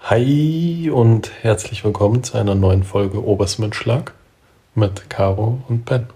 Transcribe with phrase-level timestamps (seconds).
[0.00, 4.14] Hi und herzlich willkommen zu einer neuen Folge Obersmünschlag
[4.74, 6.06] mit Caro und Ben.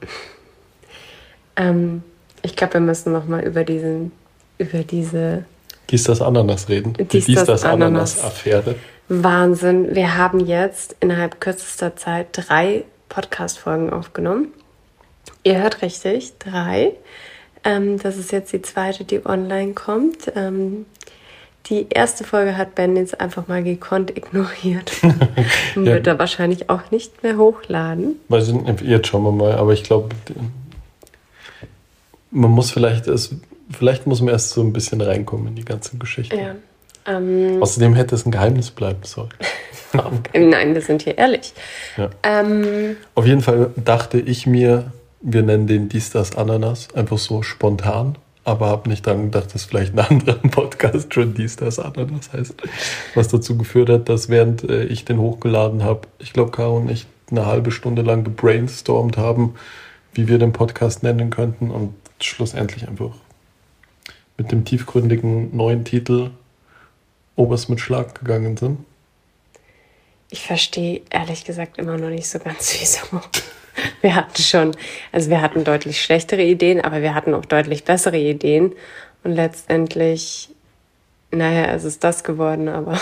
[1.56, 2.02] Ähm,
[2.42, 4.12] ich glaube, wir müssen noch mal über diesen,
[4.58, 5.44] über diese
[5.90, 6.94] Dies das Ananas reden.
[6.94, 8.18] Die Dies, Dies das, das Ananas.
[8.18, 8.74] Ananas-Affäre.
[9.08, 9.94] Wahnsinn.
[9.94, 14.48] Wir haben jetzt innerhalb kürzester Zeit drei Podcast-Folgen aufgenommen.
[15.42, 16.92] Ihr hört richtig, drei.
[17.64, 20.32] Ähm, das ist jetzt die zweite, die online kommt.
[20.34, 20.86] Ähm,
[21.66, 24.92] die erste Folge hat Ben jetzt einfach mal gekonnt ignoriert.
[25.76, 25.94] Und Ja.
[25.94, 28.16] wird er wahrscheinlich auch nicht mehr hochladen.
[28.30, 30.08] Ich nicht, jetzt schauen wir mal, aber ich glaube,
[32.30, 33.34] man muss vielleicht erst,
[33.70, 36.36] vielleicht muss man erst so ein bisschen reinkommen in die ganze Geschichte.
[36.36, 36.54] Ja.
[37.06, 39.30] Ähm, Außerdem hätte es ein Geheimnis bleiben sollen.
[40.34, 41.52] nein, wir sind hier ehrlich.
[41.96, 42.10] Ja.
[42.22, 47.42] Ähm, Auf jeden Fall dachte ich mir, wir nennen den Dies das Ananas einfach so
[47.42, 52.32] spontan, aber habe nicht dran gedacht, dass vielleicht ein anderer Podcast schon Dies das Ananas
[52.32, 52.54] heißt.
[53.14, 56.90] Was dazu geführt hat, dass während äh, ich den hochgeladen habe, ich glaube, Caro und
[56.90, 59.54] ich eine halbe Stunde lang gebrainstormt haben,
[60.14, 63.12] wie wir den Podcast nennen könnten und schlussendlich einfach
[64.36, 66.30] mit dem tiefgründigen neuen Titel
[67.36, 68.80] Oberst mit Schlag gegangen sind.
[70.30, 73.20] Ich verstehe ehrlich gesagt immer noch nicht so ganz, wieso.
[74.02, 74.76] Wir hatten schon,
[75.12, 78.72] also wir hatten deutlich schlechtere Ideen, aber wir hatten auch deutlich bessere Ideen.
[79.24, 80.48] Und letztendlich,
[81.30, 82.98] naja, es ist das geworden, aber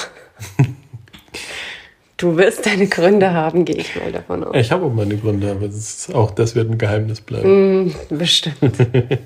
[2.16, 4.56] du wirst deine Gründe haben, gehe ich mal davon aus.
[4.56, 7.84] Ich habe auch meine Gründe, aber das auch das wird ein Geheimnis bleiben.
[7.86, 8.58] Mm, bestimmt.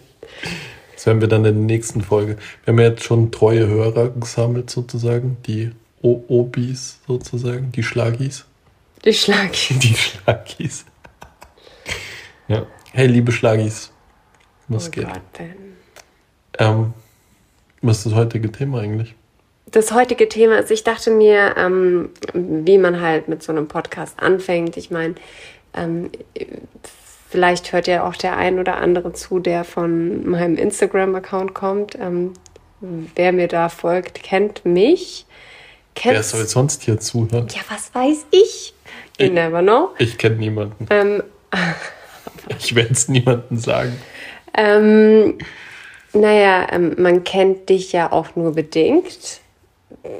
[0.94, 2.36] Das werden wir dann in der nächsten Folge.
[2.64, 5.36] Wir haben ja jetzt schon treue Hörer gesammelt, sozusagen.
[5.48, 7.72] Die O- Obis, sozusagen.
[7.72, 8.44] Die Schlagis.
[9.04, 9.50] Die Schlag.
[9.52, 10.84] Die Schlagis.
[12.52, 12.66] Ja.
[12.92, 13.90] Hey, liebe Schlagis.
[14.68, 15.06] Was Oh geht?
[15.06, 15.54] Gott, Ben.
[16.58, 16.92] Ähm,
[17.80, 19.14] was ist das heutige Thema eigentlich?
[19.70, 24.20] Das heutige Thema ist, ich dachte mir, ähm, wie man halt mit so einem Podcast
[24.22, 24.76] anfängt.
[24.76, 25.14] Ich meine,
[25.72, 26.10] ähm,
[27.30, 31.94] vielleicht hört ja auch der ein oder andere zu, der von meinem Instagram-Account kommt.
[31.98, 32.34] Ähm,
[32.80, 35.24] wer mir da folgt, kennt mich.
[35.94, 37.48] Kennt Wer soll sonst hier zuhören?
[37.48, 38.74] ja, was weiß ich?
[39.18, 39.88] You Ich- never know.
[39.98, 40.86] Ich kenne niemanden.
[42.58, 43.96] Ich werde es niemandem sagen.
[44.54, 45.38] Ähm,
[46.12, 49.40] naja, ähm, man kennt dich ja auch nur bedingt.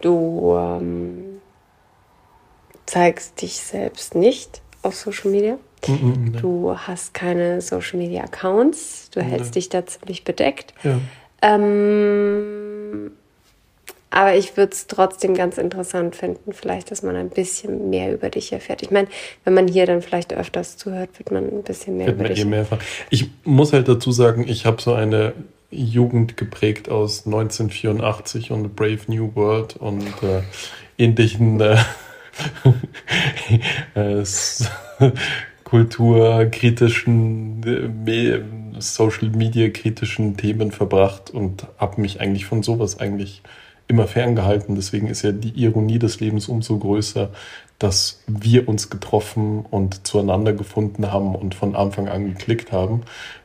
[0.00, 1.40] Du ähm,
[2.86, 5.58] zeigst dich selbst nicht auf Social Media.
[5.86, 9.10] Mhm, Du hast keine Social Media Accounts.
[9.10, 10.74] Du hältst dich da ziemlich bedeckt.
[10.84, 10.98] Ja.
[11.42, 13.12] Ähm,
[14.12, 18.28] aber ich würde es trotzdem ganz interessant finden, vielleicht, dass man ein bisschen mehr über
[18.28, 18.82] dich erfährt.
[18.82, 19.08] Ich meine,
[19.44, 22.40] wenn man hier dann vielleicht öfters zuhört, wird man ein bisschen mehr Wird über dich
[22.40, 22.66] eh mehr.
[23.10, 25.32] Ich muss halt dazu sagen, ich habe so eine
[25.70, 30.42] Jugend geprägt aus 1984 und Brave New World und äh,
[30.98, 31.78] ähnlichen äh,
[33.94, 34.22] äh,
[35.64, 38.44] kulturkritischen, äh, Me-
[38.78, 43.42] Social Media kritischen Themen verbracht und habe mich eigentlich von sowas eigentlich
[43.92, 44.74] immer ferngehalten.
[44.74, 47.28] Deswegen ist ja die Ironie des Lebens umso größer,
[47.78, 53.02] dass wir uns getroffen und zueinander gefunden haben und von Anfang an geklickt haben,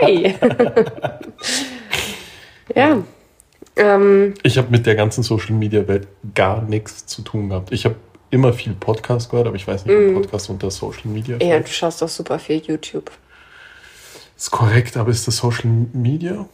[0.00, 0.34] Hi!
[2.74, 2.96] ja.
[3.76, 7.70] Ähm, Ich habe mit der ganzen Social-Media-Welt gar nichts zu tun gehabt.
[7.70, 7.94] Ich habe
[8.30, 11.68] immer viel Podcast gehört, aber ich weiß nicht, ob Podcast unter Social Media ja, du
[11.68, 13.10] schaust doch super viel YouTube.
[14.36, 16.46] Ist korrekt, aber ist das Social Media?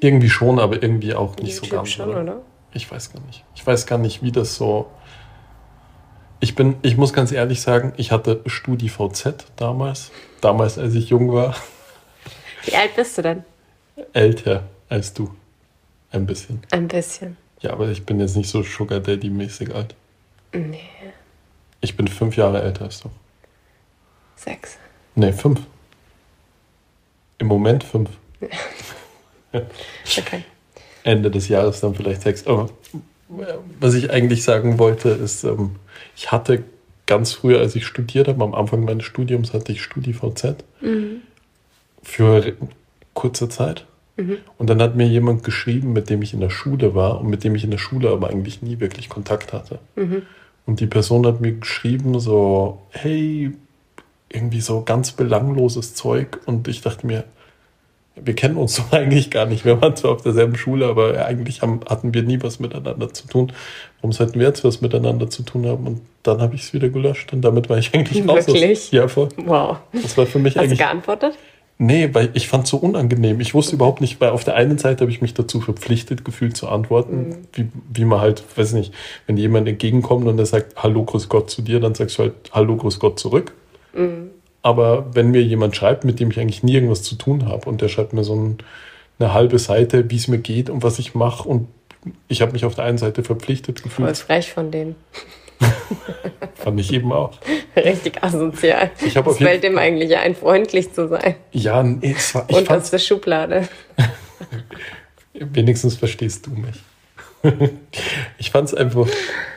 [0.00, 1.90] Irgendwie schon, aber irgendwie auch nicht so YouTube ganz.
[1.90, 2.42] schon, oder?
[2.72, 3.44] Ich weiß gar nicht.
[3.54, 4.90] Ich weiß gar nicht, wie das so.
[6.40, 10.10] Ich bin, ich muss ganz ehrlich sagen, ich hatte StudiVZ damals.
[10.40, 11.54] Damals, als ich jung war.
[12.64, 13.44] Wie alt bist du denn?
[14.12, 15.30] Älter als du.
[16.10, 16.62] Ein bisschen.
[16.70, 17.36] Ein bisschen.
[17.64, 19.94] Ja, aber ich bin jetzt nicht so Sugar Daddy-mäßig alt.
[20.52, 20.80] Nee,
[21.80, 23.10] Ich bin fünf Jahre älter als du.
[24.36, 24.76] sechs.
[25.14, 25.60] Nee, fünf.
[27.38, 28.10] Im Moment fünf.
[30.18, 30.42] Okay.
[31.04, 32.44] Ende des Jahres dann vielleicht sechs.
[32.48, 32.68] Aber
[33.78, 35.76] was ich eigentlich sagen wollte, ist, ähm,
[36.16, 36.64] ich hatte
[37.06, 40.56] ganz früher, als ich studiert habe, am Anfang meines Studiums hatte ich StudiVZ
[42.02, 42.56] für
[43.14, 43.86] kurze Zeit.
[44.58, 47.42] Und dann hat mir jemand geschrieben, mit dem ich in der Schule war und mit
[47.42, 49.80] dem ich in der Schule aber eigentlich nie wirklich Kontakt hatte.
[50.66, 53.52] Und die Person hat mir geschrieben, so, hey,
[54.34, 56.40] irgendwie so ganz belangloses Zeug.
[56.46, 57.24] Und ich dachte mir,
[58.16, 59.64] wir kennen uns so eigentlich gar nicht.
[59.64, 63.26] Wir waren zwar auf derselben Schule, aber eigentlich haben, hatten wir nie was miteinander zu
[63.26, 63.52] tun.
[64.00, 65.86] Warum sollten wir jetzt was miteinander zu tun haben?
[65.86, 68.46] Und dann habe ich es wieder gelöscht und damit war ich eigentlich raus.
[68.46, 68.92] Wirklich?
[68.92, 69.28] Ja, voll.
[69.36, 69.78] Wow.
[69.92, 70.78] Das war für mich Hast eigentlich.
[70.78, 71.34] du geantwortet?
[71.76, 73.40] Nee, weil ich fand es so unangenehm.
[73.40, 76.56] Ich wusste überhaupt nicht, weil auf der einen Seite habe ich mich dazu verpflichtet gefühlt
[76.56, 78.94] zu antworten, wie, wie man halt, weiß nicht,
[79.26, 82.34] wenn jemand entgegenkommt und der sagt Hallo, Grüß Gott zu dir, dann sagst du halt
[82.52, 83.52] Hallo, Grüß Gott zurück.
[84.62, 87.80] Aber wenn mir jemand schreibt, mit dem ich eigentlich nie irgendwas zu tun habe und
[87.80, 88.58] der schreibt mir so ein,
[89.18, 91.68] eine halbe Seite, wie es mir geht und was ich mache und
[92.28, 94.94] ich habe mich auf der einen Seite verpflichtet Voll gefühlt, frech von dem.
[96.54, 97.32] fand ich eben auch.
[97.76, 98.90] Richtig asozial.
[99.04, 101.36] Ich hab Es auf jeden- fällt dem eigentlich ein, freundlich zu sein.
[101.52, 103.68] Ja, nee, es war, ich Und aus der Schublade.
[105.34, 106.82] wenigstens verstehst du mich.
[108.38, 109.06] ich fand es einfach,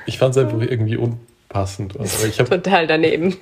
[0.05, 1.97] ich fand's einfach irgendwie unpassend.
[1.99, 3.37] Also ich habe Total daneben.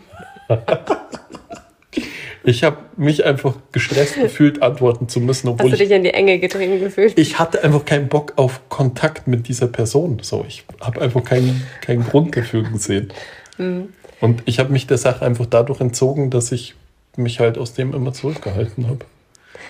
[2.46, 6.04] Ich hab mich einfach gestresst gefühlt, antworten zu müssen, Hast obwohl du ich, dich in
[6.04, 7.18] die Enge getrieben gefühlt?
[7.18, 10.20] ich hatte einfach keinen Bock auf Kontakt mit dieser Person.
[10.22, 13.12] So, ich habe einfach keinen, keinen Grund dafür gesehen.
[13.58, 13.90] Mhm.
[14.22, 16.76] Und ich habe mich der Sache einfach dadurch entzogen, dass ich
[17.18, 19.06] mich halt aus dem immer zurückgehalten habe.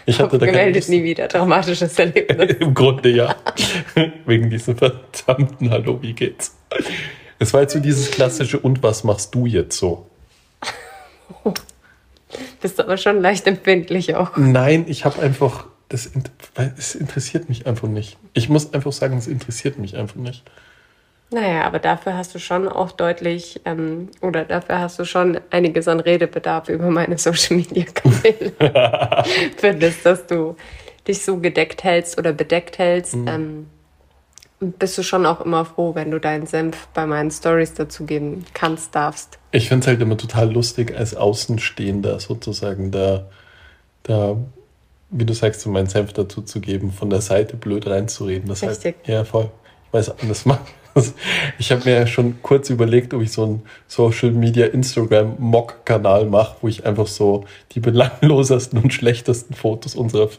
[0.05, 1.27] Ich hatte da keine Gemeldet nie wieder.
[1.27, 2.57] Dramatisches Erlebnis.
[2.59, 3.35] Im Grunde ja.
[4.25, 6.55] Wegen diesem verdammten Hallo, wie geht's?
[7.39, 10.05] Es war jetzt so dieses klassische Und was machst du jetzt so?
[12.61, 14.37] Bist aber schon leicht empfindlich auch.
[14.37, 16.09] Nein, ich habe einfach, das,
[16.77, 18.17] es interessiert mich einfach nicht.
[18.33, 20.43] Ich muss einfach sagen, es interessiert mich einfach nicht.
[21.31, 25.87] Naja, aber dafür hast du schon auch deutlich, ähm, oder dafür hast du schon einiges
[25.87, 28.53] an Redebedarf über meine Social Media Kanäle.
[29.57, 30.55] Für das, dass du
[31.07, 33.67] dich so gedeckt hältst oder bedeckt hältst, ähm,
[34.59, 38.95] bist du schon auch immer froh, wenn du deinen Senf bei meinen Stories dazugeben kannst,
[38.95, 39.37] darfst.
[39.51, 43.25] Ich finde es halt immer total lustig, als Außenstehender sozusagen da,
[44.03, 44.37] da,
[45.09, 48.47] wie du sagst, so meinen Senf dazu zu geben, von der Seite blöd reinzureden.
[48.47, 49.07] Das heißt, Richtig.
[49.07, 49.51] ja, voll.
[49.87, 50.65] Ich weiß, das macht.
[51.59, 56.25] Ich habe mir ja schon kurz überlegt, ob ich so einen Social Media Instagram Mock-Kanal
[56.27, 57.43] mache, wo ich einfach so
[57.73, 60.29] die belanglosesten und schlechtesten Fotos unserer,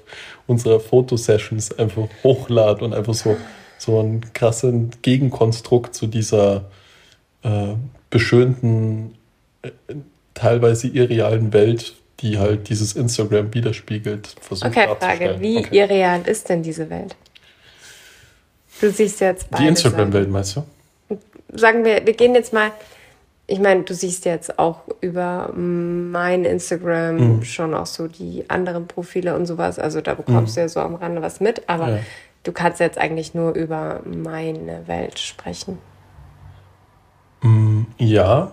[0.46, 3.36] unserer Fotosessions einfach hochlade und einfach so,
[3.78, 6.64] so einen krassen Gegenkonstrukt zu dieser
[7.42, 7.74] äh,
[8.10, 9.14] beschönten,
[9.62, 9.70] äh,
[10.34, 15.78] teilweise irrealen Welt, die halt dieses Instagram widerspiegelt, versucht Okay, Frage, wie Okay.
[15.80, 17.14] irreal ist denn diese Welt?
[18.80, 20.64] Du siehst jetzt beide Die Instagram-Welt, meinst du?
[21.52, 22.72] sagen wir, wir gehen jetzt mal,
[23.46, 27.44] ich meine, du siehst jetzt auch über mein Instagram Mhm.
[27.44, 30.96] schon auch so die anderen Profile und sowas, also da bekommst du ja so am
[30.96, 31.92] Rande was mit, aber Mhm.
[31.94, 32.00] Ja.
[32.46, 35.78] Du kannst jetzt eigentlich nur über meine Welt sprechen.
[37.98, 38.52] Ja.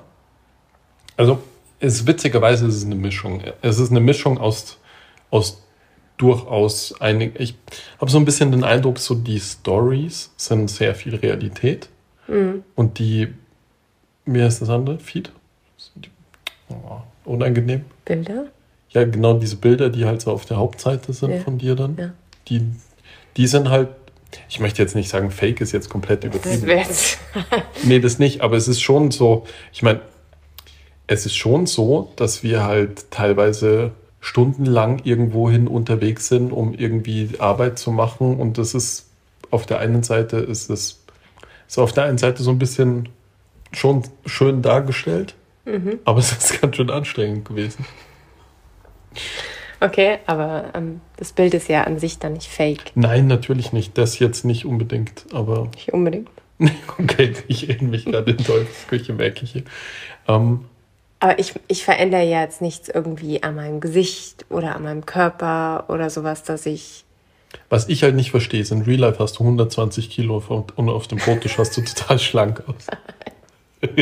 [1.18, 1.40] Also,
[1.80, 3.42] es ist witzigerweise ist es eine Mischung.
[3.62, 4.78] Es ist eine Mischung aus,
[5.32, 5.62] aus
[6.18, 7.40] durchaus einig.
[7.40, 7.56] Ich
[8.00, 11.90] habe so ein bisschen den Eindruck, so die Stories sind sehr viel Realität.
[12.76, 13.34] Und die,
[14.26, 14.98] wie heißt das andere?
[14.98, 15.32] Feed?
[16.70, 17.84] Oh, unangenehm.
[18.06, 18.46] Bilder?
[18.90, 21.40] Ja, genau diese Bilder, die halt so auf der Hauptseite sind Ja.
[21.42, 21.98] von dir dann.
[21.98, 22.14] Ja.
[22.48, 22.62] Die,
[23.38, 23.90] die sind halt,
[24.50, 26.68] ich möchte jetzt nicht sagen, Fake ist jetzt komplett Das übertrieben.
[26.68, 27.18] jetzt.
[27.84, 30.02] Nee, das nicht, aber es ist schon so, ich meine,
[31.08, 33.92] es ist schon so, dass wir halt teilweise
[34.22, 38.38] stundenlang irgendwohin unterwegs sind, um irgendwie Arbeit zu machen.
[38.40, 39.08] Und das ist
[39.52, 41.04] auf der einen Seite ist es
[41.68, 43.10] ist auf der einen Seite so ein bisschen
[43.74, 45.36] schon schön dargestellt,
[46.06, 47.86] aber es ist ganz schön anstrengend gewesen.
[49.84, 52.94] Okay, aber ähm, das Bild ist ja an sich dann nicht fake.
[52.96, 53.98] Nein, natürlich nicht.
[53.98, 56.30] Das jetzt nicht unbedingt, aber Nicht unbedingt.
[56.98, 59.64] okay, ich rede mich gerade in Teufelsküche, merke ich hier.
[60.30, 60.64] Ähm,
[61.20, 65.84] Aber ich, ich verändere ja jetzt nichts irgendwie an meinem Gesicht oder an meinem Körper
[65.90, 67.04] oder sowas, dass ich.
[67.70, 71.08] Was ich halt nicht verstehe, ist, in Real Life hast du 120 Kilo und auf
[71.10, 72.88] dem Foto schaust du total schlank aus.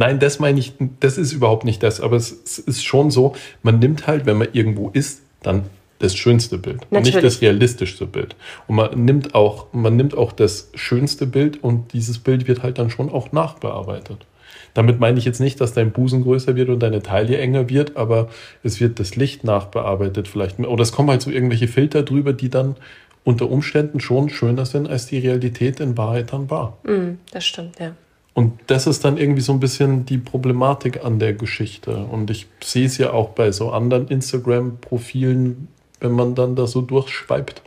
[0.00, 3.34] Nein, das meine ich, das ist überhaupt nicht das, aber es, es ist schon so,
[3.62, 5.66] man nimmt halt, wenn man irgendwo ist, dann
[5.98, 7.34] das schönste Bild und nicht Natürlich.
[7.34, 8.34] das realistischste Bild.
[8.66, 12.78] Und man nimmt auch, man nimmt auch das schönste Bild und dieses Bild wird halt
[12.78, 14.24] dann schon auch nachbearbeitet.
[14.72, 17.98] Damit meine ich jetzt nicht, dass dein Busen größer wird und deine Taille enger wird,
[17.98, 18.30] aber
[18.62, 20.58] es wird das Licht nachbearbeitet vielleicht.
[20.60, 22.76] Oder es kommen halt so irgendwelche Filter drüber, die dann
[23.22, 26.78] unter Umständen schon schöner sind, als die Realität in Wahrheit dann war.
[26.84, 27.92] Mm, das stimmt, ja.
[28.40, 32.06] Und das ist dann irgendwie so ein bisschen die Problematik an der Geschichte.
[32.06, 35.68] Und ich sehe es ja auch bei so anderen Instagram-Profilen,
[36.00, 37.60] wenn man dann da so durchschweibt,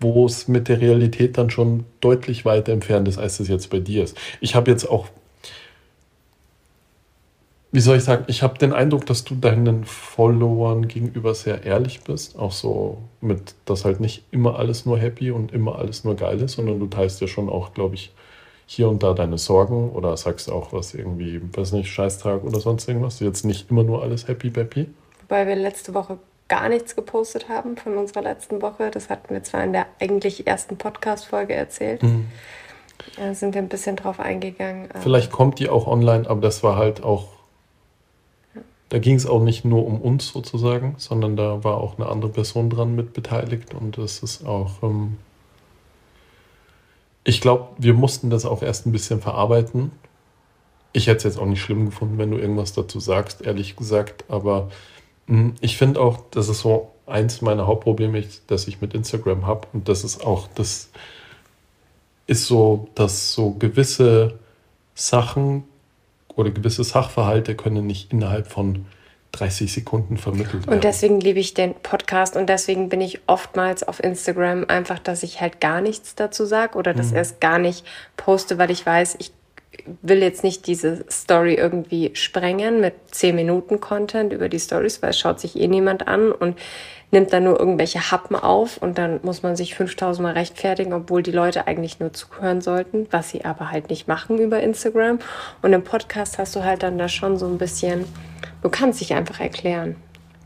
[0.00, 3.78] wo es mit der Realität dann schon deutlich weiter entfernt ist, als es jetzt bei
[3.78, 4.16] dir ist.
[4.40, 5.06] Ich habe jetzt auch
[7.70, 12.00] wie soll ich sagen, ich habe den Eindruck, dass du deinen Followern gegenüber sehr ehrlich
[12.00, 12.36] bist.
[12.36, 16.40] Auch so mit, dass halt nicht immer alles nur happy und immer alles nur geil
[16.40, 18.10] ist, sondern du teilst ja schon auch, glaube ich,
[18.72, 22.86] hier und da deine Sorgen oder sagst auch was irgendwie, weiß nicht, Scheißtag oder sonst
[22.86, 23.18] irgendwas.
[23.18, 24.88] Jetzt nicht immer nur alles happy, happy.
[25.22, 28.92] Wobei wir letzte Woche gar nichts gepostet haben von unserer letzten Woche.
[28.92, 32.04] Das hatten wir zwar in der eigentlich ersten Podcast-Folge erzählt.
[32.04, 32.28] Mhm.
[33.16, 34.88] Da sind wir ein bisschen drauf eingegangen.
[35.00, 37.26] Vielleicht kommt die auch online, aber das war halt auch
[38.88, 42.30] da ging es auch nicht nur um uns sozusagen, sondern da war auch eine andere
[42.30, 45.16] Person dran mit beteiligt und das ist auch, ähm
[47.24, 49.92] ich glaube, wir mussten das auch erst ein bisschen verarbeiten.
[50.92, 54.24] Ich hätte es jetzt auch nicht schlimm gefunden, wenn du irgendwas dazu sagst, ehrlich gesagt,
[54.28, 54.70] aber
[55.26, 59.46] mh, hm, ich finde auch, das ist so eins meiner Hauptprobleme, das ich mit Instagram
[59.46, 60.90] habe und das ist auch, das
[62.26, 64.38] ist so, dass so gewisse
[64.94, 65.64] Sachen
[66.36, 68.86] oder gewisse Sachverhalte können nicht innerhalb von
[69.32, 70.74] 30 Sekunden vermittelt werden.
[70.74, 75.22] Und deswegen liebe ich den Podcast und deswegen bin ich oftmals auf Instagram einfach, dass
[75.22, 77.16] ich halt gar nichts dazu sage oder das mhm.
[77.16, 79.32] erst gar nicht poste, weil ich weiß, ich
[80.02, 85.10] will jetzt nicht diese Story irgendwie sprengen mit 10 Minuten Content über die Stories, weil
[85.10, 86.58] es schaut sich eh niemand an und
[87.12, 91.22] nimmt dann nur irgendwelche Happen auf und dann muss man sich 5000 Mal rechtfertigen, obwohl
[91.22, 95.18] die Leute eigentlich nur zuhören sollten, was sie aber halt nicht machen über Instagram.
[95.62, 98.04] Und im Podcast hast du halt dann da schon so ein bisschen,
[98.62, 99.96] du kannst dich einfach erklären.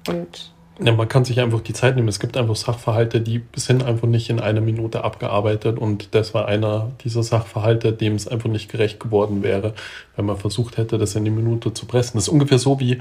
[0.08, 0.52] Und
[0.82, 2.08] ja, man kann sich einfach die Zeit nehmen.
[2.08, 6.46] Es gibt einfach Sachverhalte, die sind einfach nicht in einer Minute abgearbeitet und das war
[6.48, 9.74] einer dieser Sachverhalte, dem es einfach nicht gerecht geworden wäre,
[10.16, 12.16] wenn man versucht hätte, das in die Minute zu pressen.
[12.16, 12.98] Das ist ungefähr so wie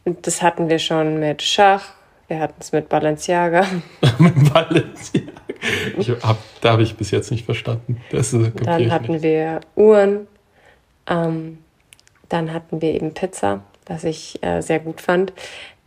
[0.05, 1.83] das hatten wir schon mit Schach,
[2.27, 3.65] wir hatten es mit Balenciaga.
[4.19, 5.31] mit Balenciaga.
[6.21, 7.99] Hab, da habe ich bis jetzt nicht verstanden.
[8.11, 9.23] Das Dann hatten nicht.
[9.23, 10.27] wir Uhren,
[11.07, 11.57] ähm,
[12.29, 15.33] dann hatten wir eben Pizza, was ich äh, sehr gut fand.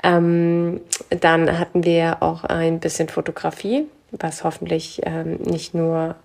[0.03, 6.17] Ähm, dann hatten wir auch ein bisschen Fotografie, was hoffentlich ähm, nicht nur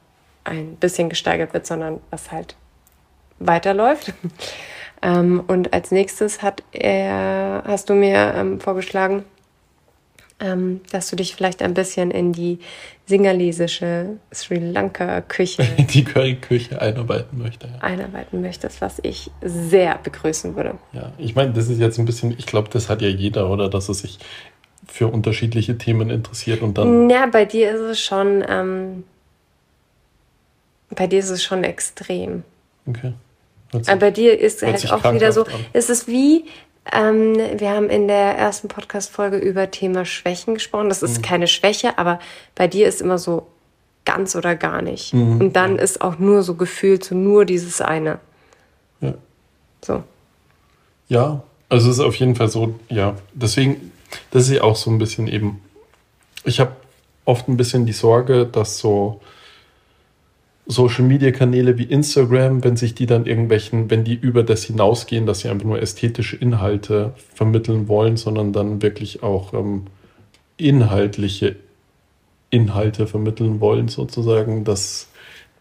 [0.43, 2.55] ein bisschen gesteigert wird, sondern was halt
[3.39, 4.13] weiterläuft.
[5.01, 9.25] ähm, und als nächstes hat er, hast du mir ähm, vorgeschlagen,
[10.41, 12.59] ähm, dass du dich vielleicht ein bisschen in die
[13.05, 15.63] singalesische Sri Lanka-Küche.
[15.77, 17.67] die Curry-Küche einarbeiten möchte.
[17.67, 17.79] Ja.
[17.81, 20.75] Einarbeiten möchtest, was ich sehr begrüßen würde.
[20.93, 23.69] Ja, ich meine, das ist jetzt ein bisschen, ich glaube, das hat ja jeder, oder?
[23.69, 24.19] Dass er sich
[24.87, 27.09] für unterschiedliche Themen interessiert und dann.
[27.09, 29.03] Ja, bei dir ist es schon, ähm,
[30.95, 32.43] bei dir ist es schon extrem.
[32.87, 33.13] Okay.
[33.73, 35.51] Aber bei dir ist halt auch wieder so, an.
[35.73, 36.45] ist es wie,
[36.91, 40.89] ähm, wir haben in der ersten Podcast-Folge über Thema Schwächen gesprochen.
[40.89, 41.21] Das ist mhm.
[41.21, 42.19] keine Schwäche, aber
[42.55, 43.47] bei dir ist immer so
[44.03, 45.13] ganz oder gar nicht.
[45.13, 45.39] Mhm.
[45.39, 48.19] Und dann ist auch nur so gefühlt so nur dieses eine.
[48.99, 49.13] Ja.
[49.81, 50.03] So.
[51.07, 53.15] Ja, also es ist auf jeden Fall so, ja.
[53.33, 53.91] Deswegen,
[54.31, 55.61] das ist ja auch so ein bisschen eben,
[56.43, 56.75] ich habe
[57.25, 59.21] oft ein bisschen die Sorge, dass so
[60.71, 65.25] Social Media Kanäle wie Instagram, wenn sich die dann irgendwelchen, wenn die über das hinausgehen,
[65.25, 69.83] dass sie einfach nur ästhetische Inhalte vermitteln wollen, sondern dann wirklich auch ähm,
[70.57, 71.57] inhaltliche
[72.49, 75.09] Inhalte vermitteln wollen, sozusagen, dass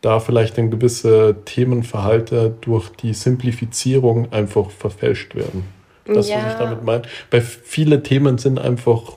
[0.00, 5.64] da vielleicht ein gewisse Themenverhalte durch die Simplifizierung einfach verfälscht werden.
[6.06, 6.36] Das, ja.
[6.36, 7.02] was ich damit meine.
[7.30, 9.16] Weil viele Themen sind einfach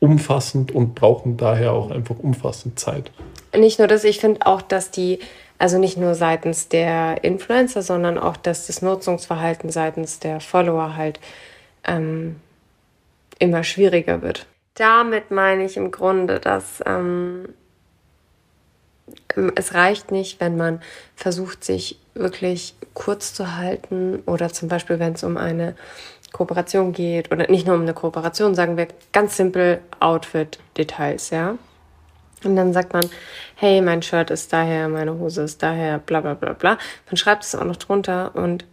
[0.00, 3.10] umfassend und brauchen daher auch einfach umfassend Zeit.
[3.54, 5.18] Nicht nur das, ich finde auch, dass die,
[5.58, 11.20] also nicht nur seitens der Influencer, sondern auch, dass das Nutzungsverhalten seitens der Follower halt
[11.84, 12.36] ähm,
[13.38, 14.46] immer schwieriger wird.
[14.74, 17.48] Damit meine ich im Grunde, dass ähm,
[19.54, 20.80] es reicht nicht, wenn man
[21.14, 25.74] versucht, sich wirklich kurz zu halten oder zum Beispiel, wenn es um eine
[26.32, 31.58] Kooperation geht oder nicht nur um eine Kooperation, sagen wir ganz simpel Outfit-Details, ja.
[32.44, 33.04] Und dann sagt man,
[33.56, 36.78] hey, mein Shirt ist daher, meine Hose ist daher, bla bla bla bla.
[37.06, 38.64] Man schreibt es auch noch drunter und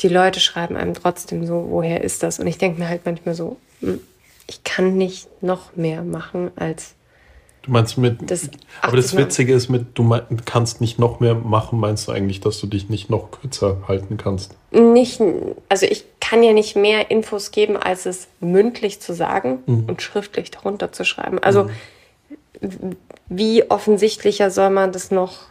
[0.00, 2.38] die Leute schreiben einem trotzdem so, woher ist das?
[2.38, 4.00] Und ich denke mir halt manchmal so, hm,
[4.46, 6.94] ich kann nicht noch mehr machen als
[7.62, 8.30] Du meinst mit.
[8.30, 8.48] Das
[8.80, 10.08] aber das Witzige ist mit, du
[10.46, 14.16] kannst nicht noch mehr machen, meinst du eigentlich, dass du dich nicht noch kürzer halten
[14.16, 14.56] kannst?
[14.70, 15.20] Nicht,
[15.68, 19.84] also ich kann ja nicht mehr Infos geben, als es mündlich zu sagen mhm.
[19.86, 21.38] und schriftlich darunter zu schreiben.
[21.40, 21.70] Also mhm.
[23.28, 25.50] Wie offensichtlicher soll man das noch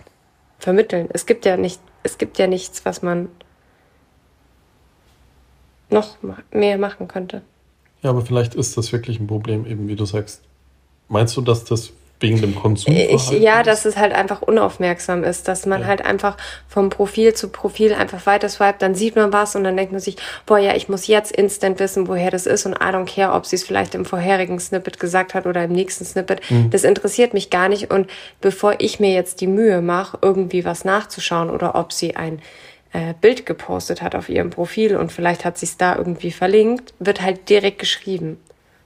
[0.60, 1.10] vermitteln?
[1.12, 3.30] Es gibt ja nicht, es gibt ja nichts, was man
[5.90, 6.18] noch
[6.52, 7.42] mehr machen könnte.
[8.02, 10.42] Ja, aber vielleicht ist das wirklich ein Problem, eben wie du sagst.
[11.08, 12.96] Meinst du, dass das Wegen dem Konsum?
[12.96, 15.88] Ich, ja, dass es halt einfach unaufmerksam ist, dass man ja.
[15.88, 16.36] halt einfach
[16.68, 20.02] vom Profil zu Profil einfach weiter swipet, dann sieht man was und dann denkt man
[20.02, 23.34] sich, boah, ja, ich muss jetzt instant wissen, woher das ist und I don't care,
[23.34, 26.42] ob sie es vielleicht im vorherigen Snippet gesagt hat oder im nächsten Snippet.
[26.50, 26.72] Mhm.
[26.72, 28.10] Das interessiert mich gar nicht und
[28.42, 32.42] bevor ich mir jetzt die Mühe mache, irgendwie was nachzuschauen oder ob sie ein
[32.94, 36.96] äh, Bild gepostet hat auf ihrem Profil und vielleicht hat sie es da irgendwie verlinkt,
[36.98, 38.40] wird halt direkt geschrieben.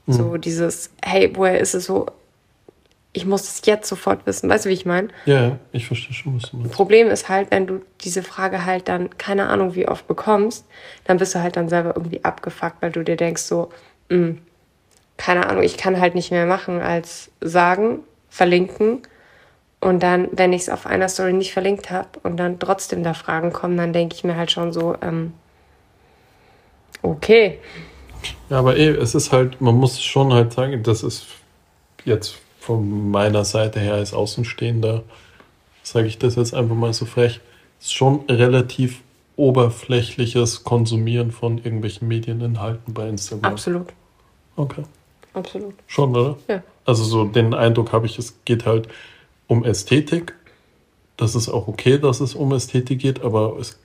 [0.05, 0.13] Mhm.
[0.13, 2.07] So dieses, hey, woher ist es so?
[3.13, 4.50] Ich muss es jetzt sofort wissen.
[4.50, 5.10] Weißt du, wie ich meine?
[5.25, 6.74] Ja, ich verstehe schon, was du meinst.
[6.74, 10.65] Problem ist halt, wenn du diese Frage halt dann keine Ahnung wie oft bekommst,
[11.03, 13.70] dann bist du halt dann selber irgendwie abgefuckt, weil du dir denkst so,
[14.09, 14.38] mh, hm,
[15.18, 19.01] keine Ahnung, ich kann halt nicht mehr machen als sagen, verlinken.
[19.81, 23.14] Und dann, wenn ich es auf einer Story nicht verlinkt habe und dann trotzdem da
[23.14, 25.33] Fragen kommen, dann denke ich mir halt schon so, ähm,
[27.01, 27.59] okay.
[28.50, 31.25] Ja, aber eh, es ist halt, man muss schon halt sagen, das ist
[32.05, 35.01] jetzt von meiner Seite her als Außenstehender,
[35.81, 37.41] sage ich das jetzt einfach mal so frech,
[37.79, 39.01] ist schon relativ
[39.35, 43.53] oberflächliches Konsumieren von irgendwelchen Medieninhalten bei Instagram.
[43.53, 43.87] Absolut.
[44.55, 44.83] Okay.
[45.33, 45.74] Absolut.
[45.87, 46.37] Schon, oder?
[46.47, 46.61] Ja.
[46.85, 48.87] Also so den Eindruck habe ich, es geht halt
[49.47, 50.35] um Ästhetik.
[51.17, 53.79] Das ist auch okay, dass es um Ästhetik geht, aber es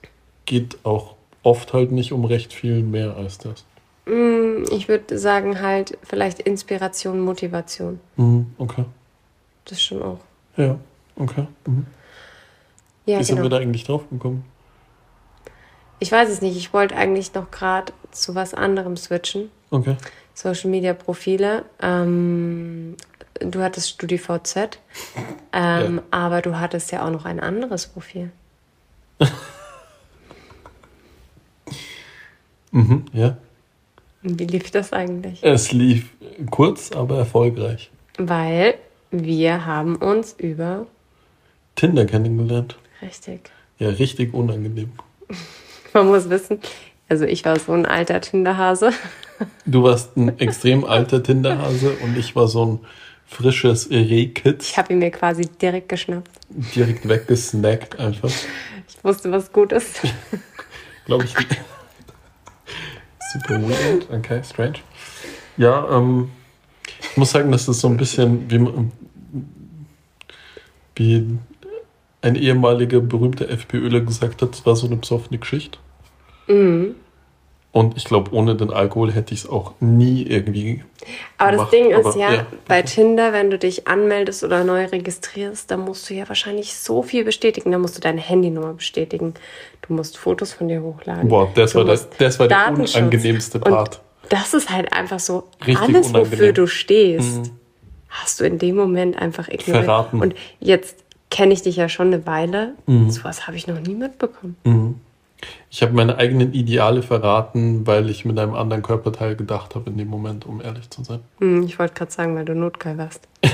[0.45, 3.65] geht auch oft halt nicht um recht viel mehr als das.
[4.07, 7.99] Mm, ich würde sagen halt vielleicht Inspiration, Motivation.
[8.15, 8.85] Mhm, okay.
[9.65, 10.19] Das schon auch.
[10.55, 10.79] Ja,
[11.17, 11.47] okay.
[11.65, 11.85] Mhm.
[13.05, 13.45] Ja, Wie sind genau.
[13.45, 14.45] wir da eigentlich drauf gekommen?
[15.99, 16.55] Ich weiß es nicht.
[16.57, 19.49] Ich wollte eigentlich noch gerade zu was anderem switchen.
[19.71, 19.97] Okay.
[20.33, 21.65] Social Media Profile.
[21.81, 22.95] Ähm,
[23.39, 24.79] du hattest StudiVZ,
[25.53, 26.03] ähm, ja.
[26.11, 28.31] aber du hattest ja auch noch ein anderes Profil.
[32.71, 33.37] mhm, ja.
[34.27, 35.39] Wie lief das eigentlich?
[35.43, 36.09] Es lief
[36.49, 37.89] kurz, aber erfolgreich.
[38.17, 38.75] Weil
[39.11, 40.87] wir haben uns über
[41.75, 42.77] Tinder kennengelernt.
[43.01, 43.49] Richtig.
[43.79, 44.91] Ja, richtig unangenehm.
[45.93, 46.59] Man muss wissen,
[47.09, 48.91] also ich war so ein alter Tinderhase.
[49.67, 52.79] Du warst ein extrem alter Tinderhase und ich war so ein
[53.27, 54.71] frisches Rehkitz.
[54.71, 56.31] Ich habe ihn mir quasi direkt geschnappt.
[56.49, 58.31] Direkt weggesnackt einfach.
[58.87, 60.01] Ich wusste, was gut ist.
[61.05, 61.35] Glaube ich.
[63.33, 64.09] Super weird.
[64.11, 64.79] Okay, strange.
[65.57, 66.29] Ja, ähm,
[66.99, 68.65] ich muss sagen, das ist so ein bisschen wie,
[70.95, 71.39] wie
[72.21, 75.79] ein ehemaliger berühmter FPÖler gesagt hat, es war so eine besoffene Geschichte.
[76.47, 76.95] Mhm.
[77.71, 80.83] Und ich glaube, ohne den Alkohol hätte ich es auch nie irgendwie.
[81.37, 81.73] Aber gemacht.
[81.73, 85.69] das Ding ist Aber, ja, ja, bei Tinder, wenn du dich anmeldest oder neu registrierst,
[85.69, 87.71] dann musst du ja wahrscheinlich so viel bestätigen.
[87.71, 89.35] Da musst du deine Handynummer bestätigen.
[89.87, 91.29] Du musst Fotos von dir hochladen.
[91.29, 94.01] Boah, das war, das, das war der unangenehmste Part.
[94.23, 96.31] Und das ist halt einfach so, Richtig alles, unangenehm.
[96.31, 97.51] wofür du stehst, mhm.
[98.09, 99.85] hast du in dem Moment einfach ignoriert.
[99.85, 100.19] Verraten.
[100.19, 100.97] Und jetzt
[101.29, 102.73] kenne ich dich ja schon eine Weile.
[102.85, 103.11] Mhm.
[103.11, 104.55] Sowas habe ich noch nie mitbekommen.
[104.63, 104.95] Mhm.
[105.69, 109.97] Ich habe meine eigenen Ideale verraten, weil ich mit einem anderen Körperteil gedacht habe in
[109.97, 111.19] dem Moment, um ehrlich zu sein.
[111.39, 113.27] Hm, ich wollte gerade sagen, weil du notgeil warst.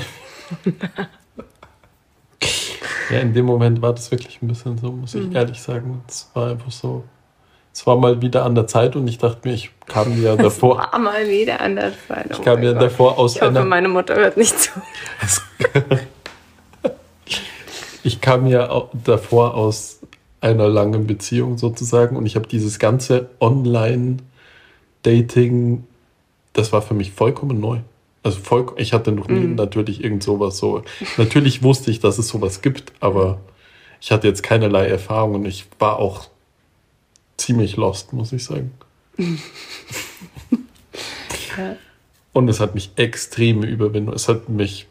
[3.10, 5.36] ja, in dem Moment war das wirklich ein bisschen so, muss ich mhm.
[5.36, 6.04] ehrlich sagen.
[6.08, 7.04] Es war einfach so,
[7.74, 10.80] es war mal wieder an der Zeit und ich dachte mir, ich kam ja davor.
[10.80, 12.28] Es war mal wieder an der Zeit.
[12.30, 13.66] Oh ich kam ja davor aus ich hoffe, einer.
[13.66, 14.72] meine Mutter hört nicht zu.
[18.04, 20.00] ich kam ja davor aus
[20.44, 25.86] einer langen Beziehung sozusagen und ich habe dieses ganze Online-Dating,
[26.52, 27.80] das war für mich vollkommen neu.
[28.24, 29.56] Also voll, ich hatte noch nie mm.
[29.56, 30.84] natürlich irgend sowas so.
[31.18, 33.40] Natürlich wusste ich, dass es sowas gibt, aber
[34.02, 36.28] ich hatte jetzt keinerlei Erfahrung und ich war auch
[37.38, 38.72] ziemlich lost, muss ich sagen.
[41.58, 41.78] ja.
[42.34, 44.88] Und es hat mich extreme Überwindung, es hat mich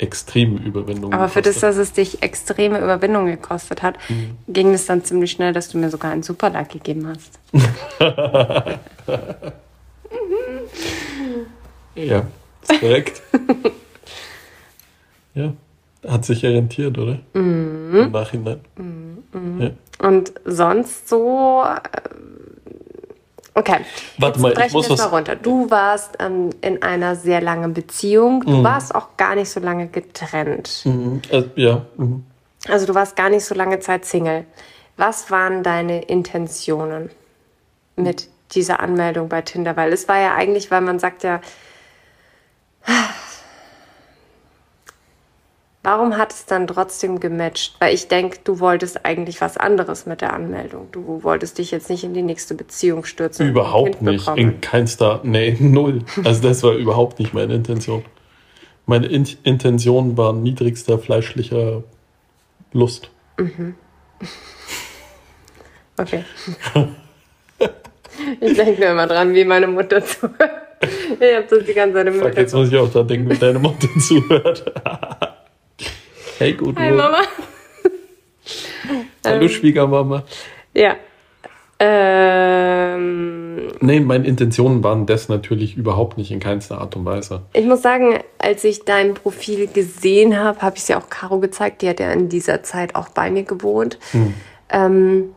[0.00, 1.44] extreme Überwindung Aber gekostet.
[1.44, 4.38] für das, dass es dich extreme Überwindung gekostet hat, mhm.
[4.48, 7.38] ging es dann ziemlich schnell, dass du mir sogar einen Superlag gegeben hast.
[11.94, 12.26] ja,
[12.62, 13.22] ist korrekt.
[15.34, 15.52] ja,
[16.08, 17.18] hat sich rentiert, oder?
[17.34, 17.94] Mhm.
[17.94, 18.60] Im Nachhinein.
[18.76, 19.60] Mhm.
[19.60, 19.70] Ja.
[20.06, 21.62] Und sonst so.
[23.54, 23.76] Äh, okay.
[24.18, 24.98] Warte Jetzt mal, ich muss was.
[24.98, 25.36] Mal runter.
[25.36, 28.44] Du warst ähm, in einer sehr langen Beziehung.
[28.44, 28.64] Du mhm.
[28.64, 30.82] warst auch gar nicht so lange getrennt.
[30.84, 31.22] Mhm.
[31.30, 31.82] Also, ja.
[31.96, 32.24] Mhm.
[32.68, 34.44] Also du warst gar nicht so lange Zeit Single.
[34.96, 37.10] Was waren deine Intentionen
[37.96, 39.76] mit dieser Anmeldung bei Tinder?
[39.76, 41.40] Weil es war ja eigentlich, weil man sagt ja,
[45.82, 47.76] Warum hat es dann trotzdem gematcht?
[47.78, 50.88] Weil ich denke, du wolltest eigentlich was anderes mit der Anmeldung.
[50.92, 53.48] Du wolltest dich jetzt nicht in die nächste Beziehung stürzen.
[53.48, 54.28] Überhaupt nicht.
[54.36, 56.04] In keinster, nee, null.
[56.22, 58.04] Also das war überhaupt nicht meine Intention.
[58.84, 61.82] Meine in Intention war niedrigster fleischlicher
[62.72, 63.10] Lust.
[63.38, 63.74] Mhm.
[65.96, 66.24] Okay.
[68.40, 70.50] ich denke nur immer dran, wie meine Mutter zuhört.
[70.80, 73.36] Ich habe das die ganze Zeit im Fuck, Jetzt muss ich auch da denken, wie
[73.36, 74.64] deine Mutter zuhört.
[76.40, 76.74] Hey, gut.
[76.78, 77.20] Hi, Mama.
[79.26, 80.24] Hallo, ähm, Schwiegermama.
[80.72, 80.96] Ja.
[81.78, 87.42] Ähm, nee, meine Intentionen waren das natürlich überhaupt nicht in keinster Art und Weise.
[87.52, 91.40] Ich muss sagen, als ich dein Profil gesehen habe, habe ich es ja auch Caro
[91.40, 91.82] gezeigt.
[91.82, 93.98] Die hat ja in dieser Zeit auch bei mir gewohnt.
[94.12, 94.32] Hm.
[94.70, 95.34] Ähm,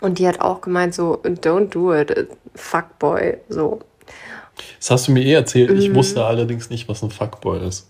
[0.00, 3.78] und die hat auch gemeint so, don't do it, Fuckboy, so.
[4.80, 5.70] Das hast du mir eh erzählt.
[5.70, 5.94] Ich mhm.
[5.94, 7.86] wusste allerdings nicht, was ein Fuckboy ist.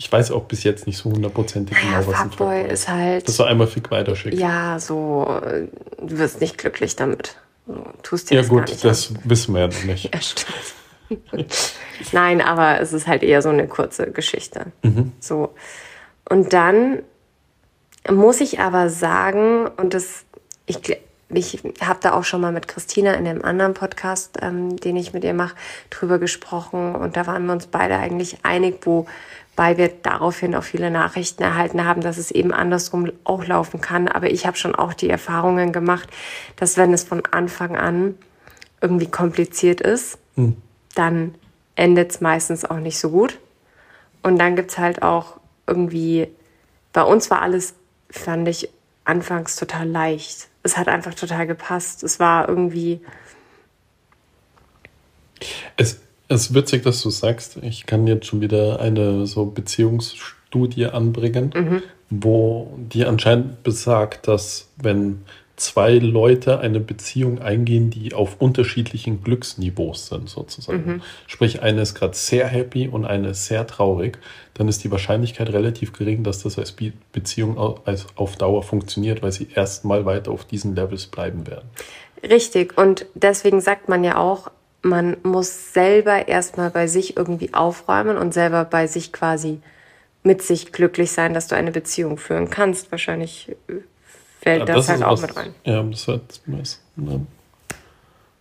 [0.00, 2.72] Ich weiß auch bis jetzt nicht so hundertprozentig genau, was ein Fuckboy ist.
[2.72, 3.28] ist halt.
[3.28, 4.38] Dass du einmal Fick weiterschickst.
[4.38, 5.40] Ja, so,
[6.00, 7.36] du wirst nicht glücklich damit.
[7.66, 9.18] Du tust dir ja, das gut, das an.
[9.24, 10.10] wissen wir ja noch nicht.
[10.14, 11.74] Ja, stimmt.
[12.12, 14.66] Nein, aber es ist halt eher so eine kurze Geschichte.
[14.82, 15.12] Mhm.
[15.20, 15.54] So.
[16.28, 17.02] Und dann
[18.08, 20.26] muss ich aber sagen, und das,
[20.66, 20.78] ich,
[21.30, 25.12] ich habe da auch schon mal mit Christina in dem anderen Podcast, ähm, den ich
[25.12, 25.56] mit ihr mache,
[25.90, 26.94] drüber gesprochen.
[26.94, 29.06] Und da waren wir uns beide eigentlich einig, wo
[29.58, 34.06] weil wir daraufhin auch viele Nachrichten erhalten haben, dass es eben andersrum auch laufen kann.
[34.06, 36.08] Aber ich habe schon auch die Erfahrungen gemacht,
[36.54, 38.14] dass wenn es von Anfang an
[38.80, 40.56] irgendwie kompliziert ist, hm.
[40.94, 41.34] dann
[41.74, 43.40] endet es meistens auch nicht so gut.
[44.22, 46.28] Und dann gibt es halt auch irgendwie,
[46.92, 47.74] bei uns war alles,
[48.10, 48.70] fand ich,
[49.04, 50.46] anfangs total leicht.
[50.62, 52.04] Es hat einfach total gepasst.
[52.04, 53.00] Es war irgendwie.
[55.76, 60.86] Es, es ist witzig, dass du sagst, ich kann jetzt schon wieder eine so Beziehungsstudie
[60.86, 61.82] anbringen, mhm.
[62.10, 65.22] wo die anscheinend besagt, dass wenn
[65.56, 70.86] zwei Leute eine Beziehung eingehen, die auf unterschiedlichen Glücksniveaus sind, sozusagen.
[70.86, 71.02] Mhm.
[71.26, 74.18] Sprich, eine ist gerade sehr happy und eine ist sehr traurig,
[74.54, 76.76] dann ist die Wahrscheinlichkeit relativ gering, dass das als
[77.12, 81.68] Beziehung auf Dauer funktioniert, weil sie erstmal weiter auf diesen Levels bleiben werden.
[82.22, 82.78] Richtig.
[82.78, 88.32] Und deswegen sagt man ja auch, man muss selber erstmal bei sich irgendwie aufräumen und
[88.32, 89.60] selber bei sich quasi
[90.22, 92.90] mit sich glücklich sein, dass du eine Beziehung führen kannst.
[92.90, 93.74] Wahrscheinlich äh,
[94.40, 95.54] fällt ja, das, das halt auch was, mit rein.
[95.64, 97.26] Ja, das wird eine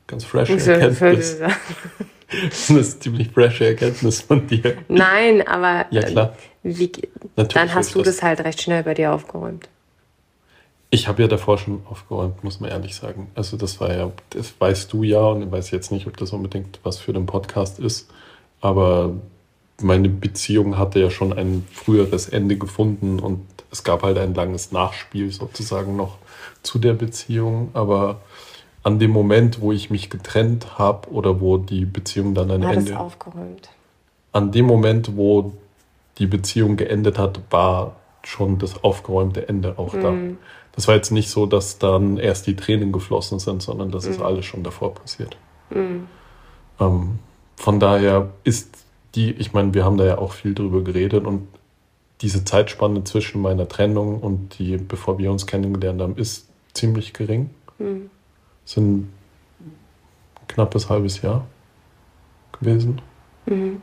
[0.05, 1.37] ganz freshe Erkenntnis.
[2.49, 4.77] das ist ziemlich freshe Erkenntnis von dir.
[4.87, 6.35] Nein, aber ja, klar.
[6.63, 6.91] Wie,
[7.35, 9.69] dann hast du das halt recht schnell bei dir aufgeräumt.
[10.89, 13.29] Ich habe ja davor schon aufgeräumt, muss man ehrlich sagen.
[13.35, 16.31] Also das war ja, das weißt du ja und ich weiß jetzt nicht, ob das
[16.31, 18.09] unbedingt was für den Podcast ist,
[18.61, 19.13] aber
[19.81, 24.71] meine Beziehung hatte ja schon ein früheres Ende gefunden und es gab halt ein langes
[24.71, 26.17] Nachspiel sozusagen noch
[26.63, 28.21] zu der Beziehung, aber
[28.83, 32.73] an dem Moment, wo ich mich getrennt habe oder wo die Beziehung dann ein war
[32.73, 32.91] Ende.
[32.91, 33.69] Das aufgeräumt.
[34.31, 35.53] An dem Moment, wo
[36.17, 40.01] die Beziehung geendet hat, war schon das aufgeräumte Ende auch mhm.
[40.01, 40.13] da.
[40.77, 44.11] Das war jetzt nicht so, dass dann erst die Tränen geflossen sind, sondern das mhm.
[44.11, 45.35] ist alles schon davor passiert.
[45.71, 46.07] Mhm.
[46.79, 47.17] Ähm,
[47.55, 48.85] von daher ist
[49.15, 51.47] die, ich meine, wir haben da ja auch viel drüber geredet und
[52.21, 57.49] diese Zeitspanne zwischen meiner Trennung und die, bevor wir uns kennengelernt haben, ist ziemlich gering.
[57.79, 58.11] Mhm.
[58.63, 59.13] Sind ein
[60.47, 61.47] knappes halbes Jahr
[62.59, 63.01] gewesen.
[63.47, 63.81] Mhm.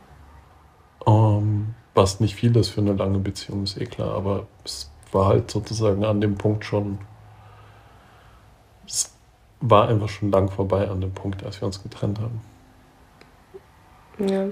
[1.05, 5.25] Ähm, was nicht viel ist für eine lange Beziehung, ist eh klar, aber es war
[5.27, 6.99] halt sozusagen an dem Punkt schon.
[8.85, 9.11] Es
[9.61, 12.39] war einfach schon lang vorbei an dem Punkt, als wir uns getrennt haben.
[14.19, 14.49] Ja.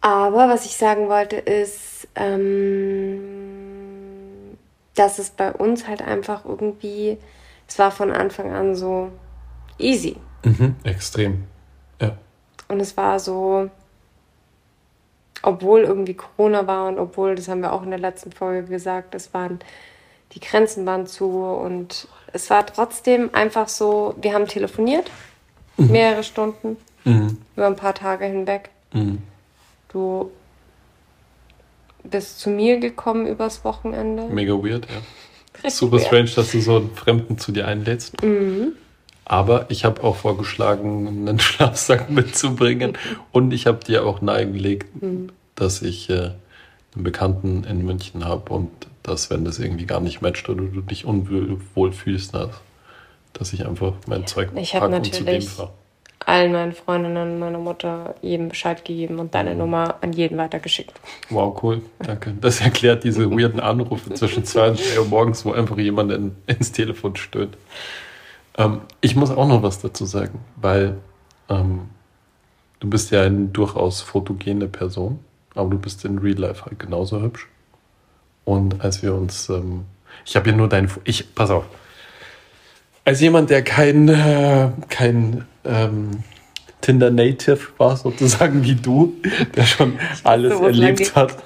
[0.00, 3.20] Aber was ich sagen wollte, ist, ähm,
[4.94, 7.16] dass es bei uns halt einfach irgendwie,
[7.68, 9.10] es war von Anfang an so
[9.78, 10.16] easy.
[10.44, 11.44] Mhm, extrem.
[12.00, 12.18] Ja.
[12.68, 13.70] Und es war so,
[15.46, 19.14] obwohl irgendwie Corona war und obwohl, das haben wir auch in der letzten Folge gesagt,
[19.14, 19.60] es waren,
[20.32, 25.10] die Grenzen waren zu und es war trotzdem einfach so, wir haben telefoniert,
[25.76, 27.36] mehrere Stunden, Mhm.
[27.54, 28.70] über ein paar Tage hinweg.
[28.94, 29.18] Mhm.
[29.90, 30.30] Du
[32.02, 34.24] bist zu mir gekommen übers Wochenende.
[34.24, 35.70] Mega weird, ja.
[35.70, 38.22] Super strange, dass du so einen Fremden zu dir einlädst.
[38.22, 38.72] Mhm.
[39.24, 42.98] Aber ich habe auch vorgeschlagen, einen Schlafsack mitzubringen.
[43.32, 44.86] Und ich habe dir auch nahegelegt,
[45.54, 46.32] dass ich äh,
[46.94, 48.70] einen Bekannten in München habe und
[49.02, 52.50] dass, wenn das irgendwie gar nicht matcht oder du dich unwohl fühlst, dass,
[53.32, 55.70] dass ich einfach mein Zeug Ich hab pack und zu dem natürlich- fahre.
[56.26, 60.94] Allen meinen Freundinnen, meiner Mutter jedem Bescheid gegeben und deine Nummer an jeden weitergeschickt.
[61.28, 62.32] Wow, cool, danke.
[62.40, 66.34] Das erklärt diese weirden Anrufe zwischen 2 und 3 Uhr morgens, wo einfach jemand in,
[66.46, 67.58] ins Telefon stöhnt.
[68.56, 70.96] Ähm, ich muss auch noch was dazu sagen, weil
[71.48, 71.88] ähm,
[72.80, 75.18] du bist ja eine durchaus fotogene Person,
[75.54, 77.48] aber du bist in Real Life halt genauso hübsch.
[78.44, 79.84] Und als wir uns, ähm,
[80.24, 81.64] ich habe ja nur dein, ich, pass auf,
[83.04, 86.22] als jemand, der kein, äh, kein ähm,
[86.80, 89.14] Tinder Native war, sozusagen wie du,
[89.56, 91.36] der schon alles lang erlebt hat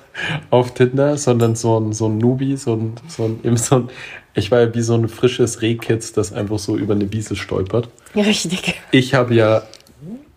[0.51, 3.91] auf Tinder, sondern so ein, so ein Newbie, so ein, so ein, eben so ein,
[4.39, 7.89] ich war ja wie so ein frisches Rehkitz, das einfach so über eine Wiese stolpert.
[8.15, 8.81] Richtig.
[8.91, 9.63] Ich habe ja,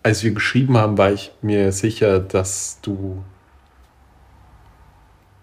[0.02, 3.22] als wir geschrieben haben, war ich mir sicher, dass du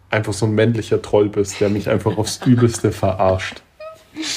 [0.09, 3.61] einfach so ein männlicher Troll bist, der mich einfach aufs Übelste verarscht.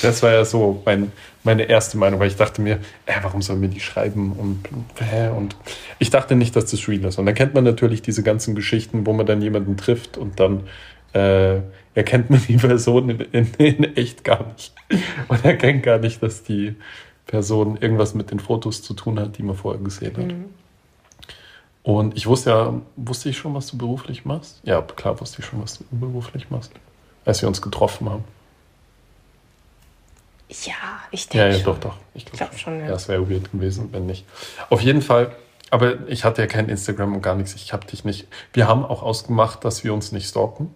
[0.02, 1.12] Das war ja so mein,
[1.44, 4.68] meine erste Meinung, weil ich dachte mir, äh, warum soll mir die schreiben und,
[5.00, 5.30] hä?
[5.30, 5.56] und
[5.98, 7.18] ich dachte nicht, dass das real ist.
[7.18, 10.64] Und dann kennt man natürlich diese ganzen Geschichten, wo man dann jemanden trifft und dann
[11.14, 11.60] äh,
[11.94, 14.74] erkennt man die Person in, in, in echt gar nicht.
[15.28, 16.76] Und erkennt gar nicht, dass die
[17.26, 20.34] Person irgendwas mit den Fotos zu tun hat, die man vorher gesehen hat.
[21.82, 24.60] Und ich wusste ja, wusste ich schon, was du beruflich machst?
[24.64, 26.72] Ja, klar wusste ich schon, was du beruflich machst,
[27.24, 28.24] als wir uns getroffen haben.
[30.48, 30.74] Ja,
[31.10, 31.64] ich Ja, denke ja, schon.
[31.64, 31.96] doch, doch.
[32.14, 32.74] Ich glaube glaub schon.
[32.74, 32.88] schon, ja.
[32.88, 32.94] ja.
[32.94, 34.26] es wäre weird gewesen, wenn nicht.
[34.68, 35.34] Auf jeden Fall,
[35.70, 37.54] aber ich hatte ja kein Instagram und gar nichts.
[37.54, 38.28] Ich habe dich nicht.
[38.52, 40.74] Wir haben auch ausgemacht, dass wir uns nicht stalken.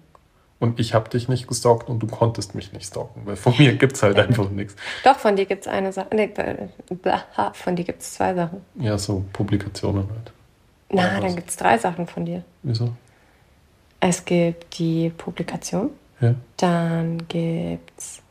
[0.59, 3.75] Und ich habe dich nicht gestalkt und du konntest mich nicht stalken, weil von mir
[3.75, 4.75] gibt es halt einfach nichts.
[5.05, 6.09] Doch, von dir gibt es eine Sache.
[6.15, 8.63] Nee, äh, bla, von dir gibt es zwei Sachen.
[8.77, 10.33] Ja, so Publikationen halt.
[10.89, 11.21] Na, was?
[11.21, 12.43] dann gibt es drei Sachen von dir.
[12.63, 12.91] Wieso?
[14.01, 15.91] Es gibt die Publikation,
[16.21, 16.35] Ja.
[16.57, 18.23] dann gibt es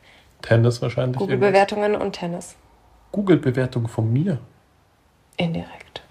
[0.42, 1.18] Tennis wahrscheinlich.
[1.18, 2.56] Google-Bewertungen und Tennis.
[3.12, 4.38] Google-Bewertung von mir.
[5.36, 6.02] Indirekt.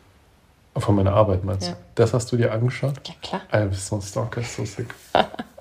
[0.77, 1.73] Von meiner Arbeit meinst Ja.
[1.73, 1.79] du?
[1.95, 2.93] Das hast du dir angeschaut?
[3.07, 3.41] Ja, klar.
[3.51, 4.87] Alter, so ein Stalker, so sick.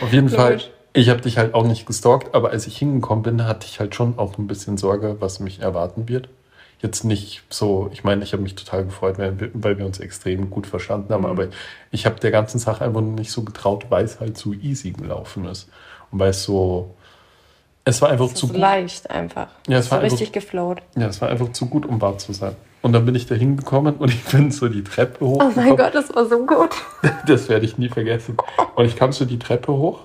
[0.00, 0.60] Auf jeden Fall,
[0.92, 3.94] ich habe dich halt auch nicht gestalkt, aber als ich hingekommen bin, hatte ich halt
[3.94, 6.28] schon auch ein bisschen Sorge, was mich erwarten wird.
[6.80, 10.66] Jetzt nicht so, ich meine, ich habe mich total gefreut, weil wir, uns extrem gut
[10.66, 11.30] verstanden haben, Mhm.
[11.30, 11.46] aber
[11.90, 15.46] ich habe der ganzen Sache einfach nicht so getraut, weil es halt so easy gelaufen
[15.46, 15.68] ist.
[16.10, 16.94] Und weil es so,
[17.84, 18.60] es war einfach zu ist gut.
[18.60, 19.48] leicht einfach.
[19.66, 20.82] Ja, es so war einfach- richtig geflowt.
[20.96, 22.54] Ja, es war einfach zu gut, um wahr zu sein.
[22.84, 25.42] Und dann bin ich da hingekommen und ich bin so die Treppe hoch.
[25.42, 26.68] Oh mein Gott, das war so gut.
[27.26, 28.36] Das werde ich nie vergessen.
[28.74, 30.00] Und ich kam so die Treppe hoch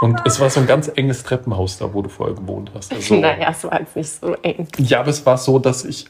[0.00, 2.92] und es war so ein ganz enges Treppenhaus da, wo du vorher gewohnt hast.
[2.94, 4.66] Also, Naja, es war jetzt nicht so eng.
[4.78, 6.06] Ja, aber es war so, dass ich.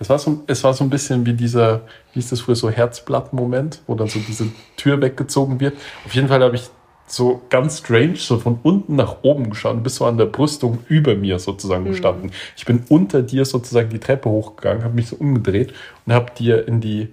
[0.00, 2.68] Es war so, es war so ein bisschen wie dieser, wie ist das früher, so
[2.68, 5.76] Herzblatt-Moment, wo dann so diese Tür weggezogen wird.
[6.06, 6.68] Auf jeden Fall habe ich
[7.10, 10.78] so ganz strange, so von unten nach oben geschaut und bis so an der Brüstung
[10.88, 12.30] über mir sozusagen gestanden.
[12.56, 15.72] Ich bin unter dir sozusagen die Treppe hochgegangen, habe mich so umgedreht
[16.06, 17.08] und habe dir in die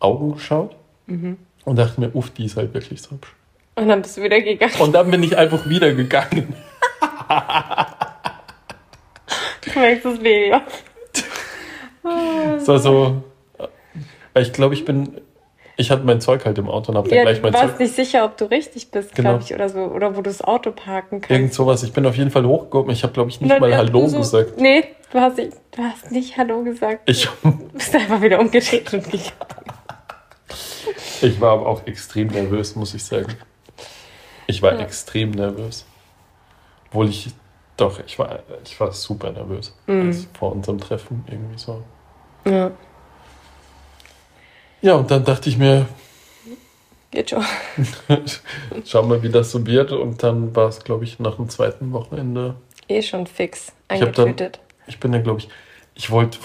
[0.00, 0.74] Augen geschaut
[1.06, 3.32] und dachte mir, uff, die ist halt wirklich so hübsch.
[3.76, 4.74] Und dann bist du wieder gegangen.
[4.80, 6.54] Und dann bin ich einfach wieder gegangen.
[9.60, 10.62] Du merkst es weniger.
[12.56, 13.22] Es war so,
[14.32, 15.20] weil ich glaube, ich bin,
[15.76, 17.68] ich hatte mein Zeug halt im Auto und habe dann Ja, gleich du mein warst
[17.72, 17.80] Zeug.
[17.80, 19.30] nicht sicher, ob du richtig bist, Genau.
[19.30, 19.80] glaube ich, oder so.
[19.80, 21.30] Oder wo du das Auto parken kannst.
[21.30, 21.82] Irgend sowas.
[21.82, 22.90] Ich bin auf jeden Fall hochgekommen.
[22.90, 24.58] Ich habe, glaube ich, nicht dann mal Hallo du so, gesagt.
[24.58, 27.08] Nee, du hast, nicht, du hast nicht Hallo gesagt.
[27.10, 29.32] Ich, Du bist einfach wieder umgedreht und gegangen.
[31.22, 33.34] ich war aber auch extrem nervös, muss ich sagen.
[34.46, 35.84] Ich war extrem nervös.
[36.88, 37.28] Obwohl ich
[37.76, 41.82] Doch, ich war, ich war super nervös als vor unserem Treffen irgendwie so.
[42.46, 42.70] Ja,
[44.86, 45.86] Ja, und dann dachte ich mir,
[47.10, 47.42] geht schon.
[48.84, 49.90] schauen wir, wie das so wird.
[49.90, 52.54] Und dann war es, glaube ich, nach dem zweiten Wochenende.
[52.88, 54.60] Eh schon fix Ich dann- eingetütet.
[54.86, 55.48] Ich bin ja, glaube ich,
[55.96, 56.38] ich wollte,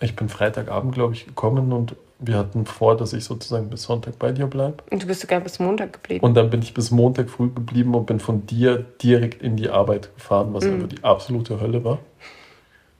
[0.00, 4.18] ich bin Freitagabend, glaube ich, gekommen und wir hatten vor, dass ich sozusagen bis Sonntag
[4.18, 4.84] bei dir bleibe.
[4.90, 6.22] Und du bist sogar bis Montag geblieben.
[6.22, 9.70] Und dann bin ich bis Montag früh geblieben und bin von dir direkt in die
[9.70, 10.74] Arbeit gefahren, was Mhm.
[10.74, 11.98] einfach die absolute Hölle war.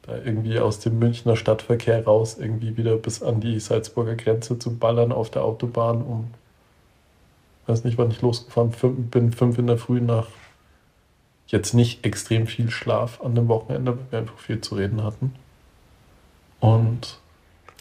[0.02, 4.76] Da irgendwie aus dem Münchner Stadtverkehr raus, irgendwie wieder bis an die Salzburger Grenze zu
[4.76, 6.30] ballern auf der Autobahn, um,
[7.66, 8.72] weiß nicht, wann ich losgefahren
[9.10, 10.28] bin, fünf in der Früh nach
[11.46, 15.34] jetzt nicht extrem viel Schlaf an dem Wochenende, weil wir einfach viel zu reden hatten.
[16.60, 17.18] Und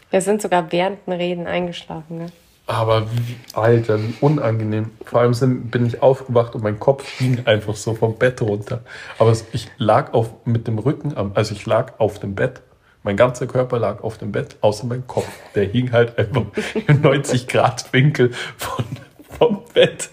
[0.09, 2.17] Wir sind sogar während dem Reden eingeschlafen.
[2.17, 2.25] Ne?
[2.69, 4.91] Aber wie, Alter, wie unangenehm.
[5.03, 8.81] Vor allem sind, bin ich aufgewacht und mein Kopf hing einfach so vom Bett runter.
[9.17, 12.61] Aber ich lag auf, mit dem Rücken am, also ich lag auf dem Bett.
[13.01, 15.27] Mein ganzer Körper lag auf dem Bett, außer mein Kopf.
[15.55, 16.43] Der hing halt einfach
[16.85, 18.85] im 90 Grad Winkel von,
[19.39, 20.11] vom Bett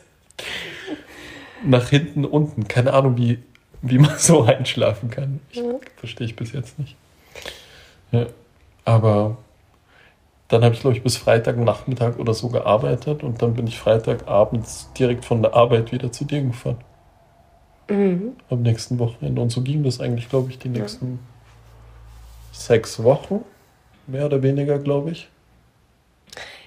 [1.63, 2.69] nach hinten unten.
[2.69, 3.39] Keine Ahnung, wie,
[3.83, 5.41] wie man so einschlafen kann.
[5.51, 5.61] Ich,
[5.99, 6.97] Verstehe ich bis jetzt nicht.
[8.13, 8.29] Ja,
[8.87, 9.37] aber
[10.49, 14.93] dann habe ich, glaube ich, bis Freitagnachmittag oder so gearbeitet und dann bin ich Freitagabends
[14.99, 16.79] direkt von der Arbeit wieder zu dir gefahren.
[17.89, 18.37] Mhm.
[18.51, 19.41] Am nächsten Wochenende.
[19.43, 21.19] Und so ging das eigentlich, glaube ich, die nächsten
[22.53, 23.45] sechs Wochen.
[24.07, 25.29] Mehr oder weniger, glaube ich.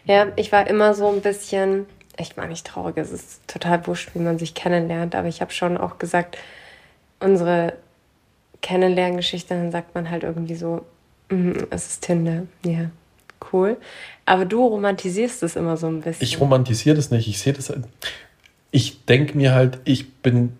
[0.05, 1.85] Ja, ich war immer so ein bisschen,
[2.17, 5.51] ich war nicht traurig, es ist total wurscht, wie man sich kennenlernt, aber ich habe
[5.51, 6.37] schon auch gesagt,
[7.19, 7.73] unsere
[8.61, 10.85] Kennenlerngeschichte, dann sagt man halt irgendwie so,
[11.29, 12.89] "Mhm, es ist Tinder, ja,
[13.51, 13.77] cool.
[14.25, 16.23] Aber du romantisierst es immer so ein bisschen.
[16.23, 17.27] Ich romantisiere das nicht.
[17.27, 17.69] Ich sehe das.
[17.69, 17.83] halt-
[18.71, 20.57] Ich denke mir halt, ich bin.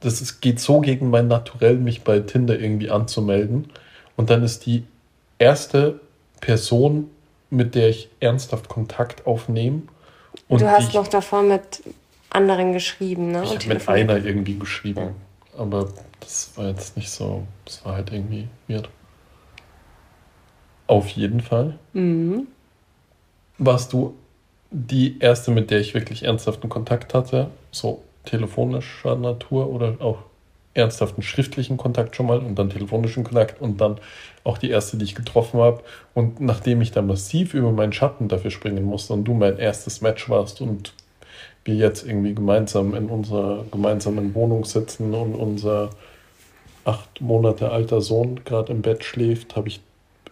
[0.00, 3.70] Das ist, geht so gegen mein Naturell, mich bei Tinder irgendwie anzumelden.
[4.16, 4.84] Und dann ist die
[5.38, 5.98] erste
[6.42, 7.10] Person,
[7.48, 9.82] mit der ich ernsthaft Kontakt aufnehme.
[10.48, 11.82] Und du hast ich, noch davor mit
[12.28, 13.42] anderen geschrieben, ne?
[13.44, 15.14] Ich habe mit einer irgendwie geschrieben.
[15.56, 15.88] Aber
[16.20, 17.46] das war jetzt nicht so.
[17.64, 18.88] Das war halt irgendwie weird.
[20.86, 21.78] Auf jeden Fall.
[21.92, 22.46] Mhm.
[23.58, 24.14] Warst du
[24.70, 27.48] die erste, mit der ich wirklich ernsthaften Kontakt hatte?
[27.70, 30.18] So telefonischer Natur oder auch
[30.74, 33.98] ernsthaften schriftlichen Kontakt schon mal und dann telefonischen Kontakt und dann
[34.42, 35.82] auch die erste, die ich getroffen habe.
[36.14, 40.00] Und nachdem ich dann massiv über meinen Schatten dafür springen musste und du mein erstes
[40.00, 40.92] Match warst und
[41.64, 45.90] wir jetzt irgendwie gemeinsam in unserer gemeinsamen Wohnung sitzen und unser
[46.84, 49.80] acht Monate alter Sohn gerade im Bett schläft, habe ich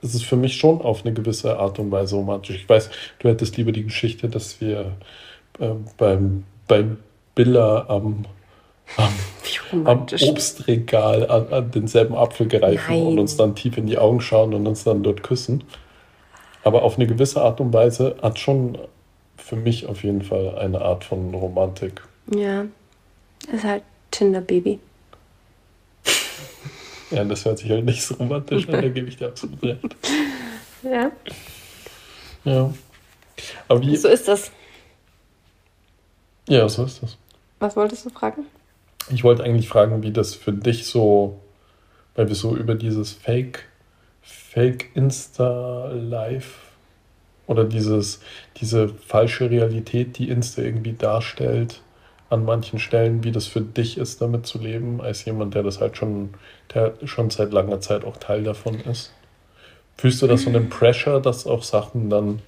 [0.02, 2.56] es ist für mich schon auf eine gewisse Art und Weise romantisch.
[2.56, 4.96] Ich weiß, du hättest lieber die Geschichte, dass wir
[5.60, 6.98] äh, beim, beim
[7.34, 8.26] Billa am,
[8.96, 10.06] am, am.
[10.28, 13.06] Obstregal an, an denselben Apfel greifen Nein.
[13.06, 15.64] und uns dann tief in die Augen schauen und uns dann dort küssen.
[16.64, 18.78] Aber auf eine gewisse Art und Weise hat schon
[19.36, 22.02] für mich auf jeden Fall eine Art von Romantik.
[22.34, 22.66] Ja,
[23.52, 24.78] ist halt Tinder-Baby.
[27.12, 29.96] Ja, das hört sich halt nicht so romantisch an, da gebe ich dir absolut recht.
[30.82, 31.12] Ja,
[32.44, 32.72] Ja.
[33.68, 34.50] Aber wie, so ist das.
[36.48, 37.16] ja, so ist das.
[37.60, 38.46] Was wolltest du fragen?
[39.10, 41.40] Ich wollte eigentlich fragen, wie das für dich so,
[42.14, 43.64] weil wir so über dieses Fake,
[44.22, 46.58] Fake Insta Live
[47.46, 48.20] oder dieses,
[48.56, 51.80] diese falsche Realität, die Insta irgendwie darstellt,
[52.32, 55.80] an manchen Stellen, wie das für dich ist, damit zu leben, als jemand, der das
[55.80, 56.30] halt schon,
[56.74, 59.12] der schon seit langer Zeit auch Teil davon ist.
[59.98, 62.40] Fühlst du da so einen Pressure, dass auch Sachen dann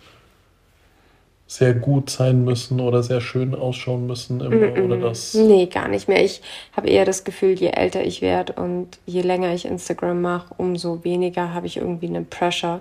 [1.47, 4.83] sehr gut sein müssen oder sehr schön ausschauen müssen immer?
[4.83, 5.35] Oder das.
[5.35, 6.25] Nee, gar nicht mehr.
[6.25, 6.41] Ich
[6.75, 11.05] habe eher das Gefühl, je älter ich werde und je länger ich Instagram mache, umso
[11.05, 12.81] weniger habe ich irgendwie einen Pressure,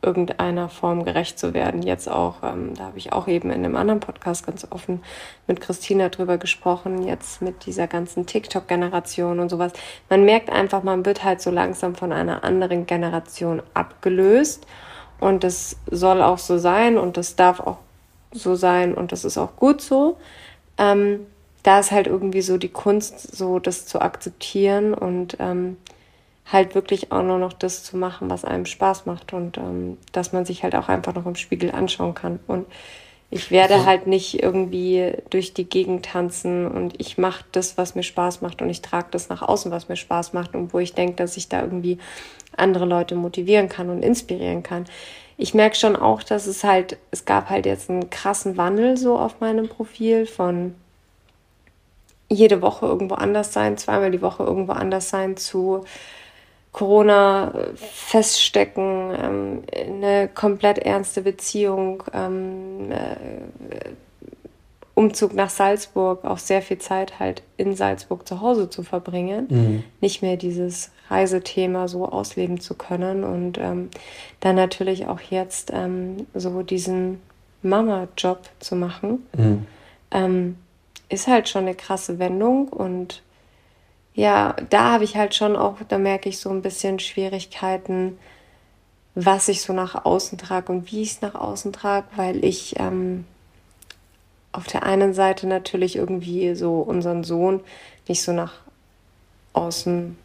[0.00, 1.82] irgendeiner Form gerecht zu werden.
[1.82, 5.02] Jetzt auch, ähm, da habe ich auch eben in einem anderen Podcast ganz offen
[5.46, 9.72] mit Christina drüber gesprochen, jetzt mit dieser ganzen TikTok-Generation und sowas.
[10.08, 14.66] Man merkt einfach, man wird halt so langsam von einer anderen Generation abgelöst.
[15.20, 17.78] Und das soll auch so sein und das darf auch
[18.30, 20.16] so sein und das ist auch gut so.
[20.76, 21.26] Ähm,
[21.64, 25.76] da ist halt irgendwie so die Kunst, so das zu akzeptieren und ähm,
[26.50, 30.32] halt wirklich auch nur noch das zu machen, was einem Spaß macht und ähm, dass
[30.32, 32.40] man sich halt auch einfach noch im Spiegel anschauen kann.
[32.46, 32.66] Und
[33.30, 38.02] ich werde halt nicht irgendwie durch die Gegend tanzen und ich mache das, was mir
[38.02, 40.94] Spaß macht und ich trage das nach außen, was mir Spaß macht und wo ich
[40.94, 41.98] denke, dass ich da irgendwie
[42.56, 44.86] andere Leute motivieren kann und inspirieren kann.
[45.36, 49.18] Ich merke schon auch, dass es halt, es gab halt jetzt einen krassen Wandel so
[49.18, 50.74] auf meinem Profil von
[52.30, 55.84] jede Woche irgendwo anders sein, zweimal die Woche irgendwo anders sein, zu
[56.72, 63.90] Corona feststecken, ähm, eine komplett ernste Beziehung, ähm, äh,
[64.94, 69.84] Umzug nach Salzburg, auch sehr viel Zeit halt in Salzburg zu Hause zu verbringen, mhm.
[70.00, 73.90] nicht mehr dieses Reisethema so ausleben zu können und ähm,
[74.40, 77.20] dann natürlich auch jetzt ähm, so diesen
[77.62, 79.66] Mama-Job zu machen, mhm.
[80.10, 80.56] ähm,
[81.08, 83.22] ist halt schon eine krasse Wendung und
[84.18, 88.18] ja, da habe ich halt schon auch, da merke ich so ein bisschen Schwierigkeiten,
[89.14, 92.80] was ich so nach außen trage und wie ich es nach außen trage, weil ich
[92.80, 93.26] ähm,
[94.50, 97.60] auf der einen Seite natürlich irgendwie so unseren Sohn
[98.08, 98.54] nicht so nach
[99.52, 100.18] außen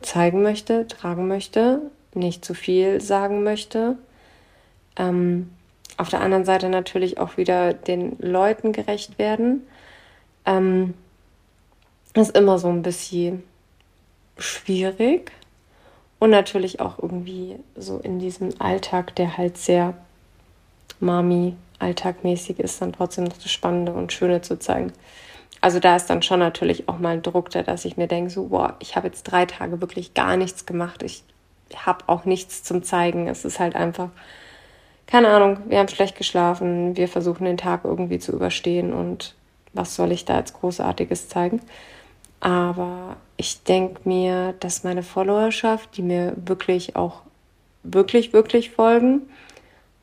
[0.00, 1.82] zeigen möchte, tragen möchte,
[2.14, 3.98] nicht zu viel sagen möchte.
[4.96, 5.50] Ähm,
[5.98, 9.66] auf der anderen Seite natürlich auch wieder den Leuten gerecht werden.
[10.46, 10.94] Ähm,
[12.22, 13.42] ist immer so ein bisschen
[14.38, 15.32] schwierig.
[16.18, 19.94] Und natürlich auch irgendwie so in diesem Alltag, der halt sehr
[20.98, 24.92] Mami alltagmäßig ist, dann trotzdem noch das Spannende und Schöne zu zeigen.
[25.60, 28.30] Also da ist dann schon natürlich auch mal ein Druck da, dass ich mir denke,
[28.30, 31.02] so, boah, ich habe jetzt drei Tage wirklich gar nichts gemacht.
[31.02, 31.22] Ich
[31.74, 33.28] habe auch nichts zum Zeigen.
[33.28, 34.08] Es ist halt einfach,
[35.06, 39.34] keine Ahnung, wir haben schlecht geschlafen, wir versuchen den Tag irgendwie zu überstehen und
[39.72, 41.60] was soll ich da als Großartiges zeigen?
[42.40, 47.22] Aber ich denke mir, dass meine Followerschaft, die mir wirklich auch
[47.82, 49.22] wirklich, wirklich folgen,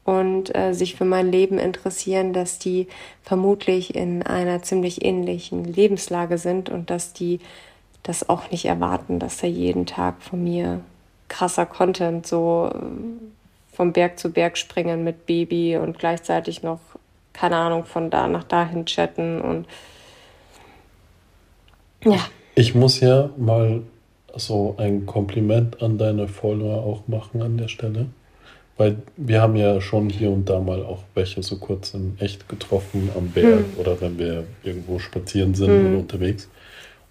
[0.06, 2.88] und äh, sich für mein Leben interessieren, dass die
[3.22, 7.40] vermutlich in einer ziemlich ähnlichen Lebenslage sind und dass die
[8.04, 10.82] das auch nicht erwarten, dass da jeden Tag von mir
[11.30, 16.80] krasser Content so äh, vom Berg zu Berg springen mit Baby und gleichzeitig noch,
[17.32, 19.68] keine Ahnung, von da nach dahin chatten und
[22.06, 22.20] ja.
[22.56, 23.82] Ich muss ja mal
[24.36, 28.08] so ein Kompliment an deine Follower auch machen an der Stelle.
[28.78, 32.50] Weil wir haben ja schon hier und da mal auch welche so kurz in echt
[32.50, 33.80] getroffen am Berg hm.
[33.80, 35.88] oder wenn wir irgendwo spazieren sind hm.
[35.88, 36.50] oder unterwegs.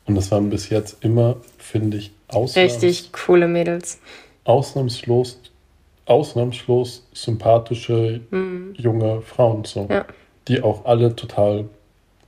[0.04, 4.00] Und das waren bis jetzt immer, finde ich, ausnahms richtig coole Mädels.
[4.42, 5.38] Ausnahmslos,
[6.06, 8.74] ausnahmslos sympathische hm.
[8.76, 10.04] junge Frauen so, ja.
[10.48, 11.66] die auch alle total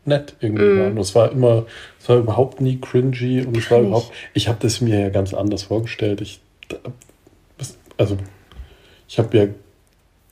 [0.07, 0.81] nett irgendwie mm.
[0.81, 0.99] waren.
[0.99, 1.67] Es war immer,
[2.01, 5.35] es war überhaupt nie cringy und es war überhaupt, ich habe das mir ja ganz
[5.35, 6.21] anders vorgestellt.
[6.21, 6.41] Ich,
[7.97, 8.17] also
[9.09, 9.47] ich habe ja,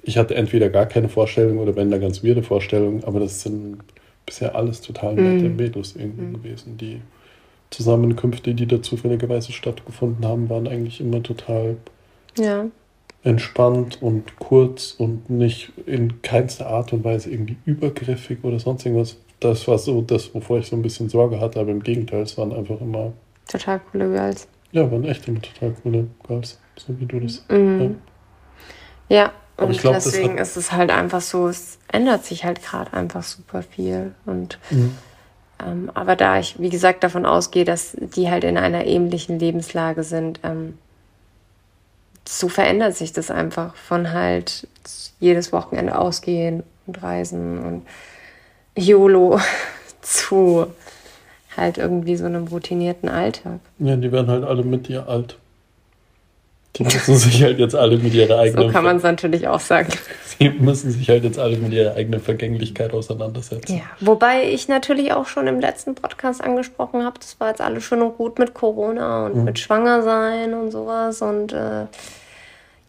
[0.03, 3.79] ich hatte entweder gar keine Vorstellung oder wenn da ganz weirde Vorstellungen, aber das sind
[4.27, 5.57] bisher alles total nette mm.
[5.57, 6.33] Mädels irgendwie mm.
[6.35, 6.77] gewesen.
[6.79, 7.01] Die
[7.71, 11.77] Zusammenkünfte, die da zufälligerweise stattgefunden haben, waren eigentlich immer total
[12.39, 12.67] ja.
[13.25, 19.17] entspannt und kurz und nicht in keinster Art und Weise irgendwie übergriffig oder sonst irgendwas.
[19.43, 22.37] Das war so das, wovor ich so ein bisschen Sorge hatte, aber im Gegenteil, es
[22.39, 23.13] waren einfach immer.
[23.49, 24.47] Total coole Girls.
[24.71, 27.45] Ja, waren echt immer total coole Girls, so wie du das.
[27.49, 27.81] Mm.
[27.81, 27.91] Ja.
[29.09, 32.93] Ja, und ich glaub, deswegen ist es halt einfach so, es ändert sich halt gerade
[32.95, 34.15] einfach super viel.
[34.25, 34.97] Und mhm.
[35.65, 40.03] ähm, aber da ich, wie gesagt, davon ausgehe, dass die halt in einer ähnlichen Lebenslage
[40.03, 40.79] sind, ähm,
[42.27, 44.67] so verändert sich das einfach von halt
[45.21, 47.87] jedes Wochenende ausgehen und reisen und
[48.77, 49.41] YOLO
[50.03, 50.67] zu
[51.57, 53.61] halt irgendwie so einem routinierten Alltag.
[53.79, 55.37] Ja, die werden halt alle mit dir alt.
[56.77, 58.69] Die müssen sich halt jetzt alle mit ihrer eigenen.
[58.69, 59.93] So kann man es natürlich auch sagen.
[60.39, 63.77] Sie müssen sich halt jetzt alle mit ihrer eigenen Vergänglichkeit auseinandersetzen.
[63.77, 67.85] Ja, wobei ich natürlich auch schon im letzten Podcast angesprochen habe, das war jetzt alles
[67.85, 69.45] schön und gut mit Corona und mhm.
[69.45, 71.21] mit Schwangersein und sowas.
[71.21, 71.85] Und äh,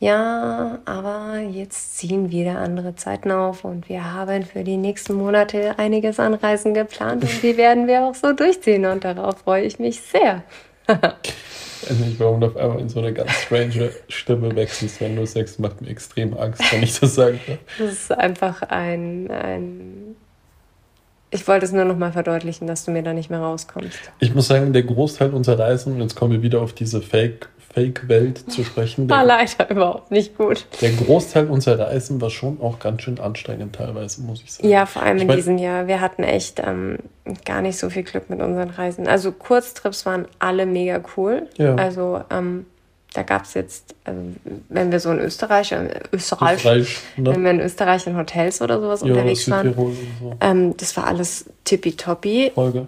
[0.03, 5.79] ja, aber jetzt ziehen wieder andere Zeiten auf und wir haben für die nächsten Monate
[5.79, 9.79] einiges an Reisen geplant und die werden wir auch so durchziehen und darauf freue ich
[9.79, 10.43] mich sehr.
[10.87, 15.25] weiß nicht, warum du auf einmal in so eine ganz strange Stimme wechselst, wenn du
[15.25, 17.35] sagst, macht mir extrem Angst, wenn ich das darf.
[17.79, 20.15] Das ist einfach ein, ein
[21.31, 24.11] ich wollte es nur noch mal verdeutlichen, dass du mir da nicht mehr rauskommst.
[24.19, 27.47] Ich muss sagen, der Großteil unserer Reisen, und jetzt kommen wir wieder auf diese Fake
[27.73, 29.09] Fake-Welt zu sprechen.
[29.09, 30.65] War leider überhaupt nicht gut.
[30.81, 34.69] Der Großteil unserer Reisen war schon auch ganz schön anstrengend teilweise, muss ich sagen.
[34.69, 35.87] Ja, vor allem ich in diesem Jahr.
[35.87, 36.99] Wir hatten echt ähm,
[37.45, 39.07] gar nicht so viel Glück mit unseren Reisen.
[39.07, 41.47] Also Kurztrips waren alle mega cool.
[41.57, 41.75] Ja.
[41.75, 42.67] Also ähm,
[43.13, 44.19] da gab es jetzt, also,
[44.69, 47.31] wenn wir so in Österreich, äh, Österreich, Österreich ne?
[47.31, 50.35] wenn wir in Österreich in Hotels oder sowas ja, unterwegs waren, so.
[50.41, 52.51] ähm, das war alles tippitoppi.
[52.53, 52.87] Folge.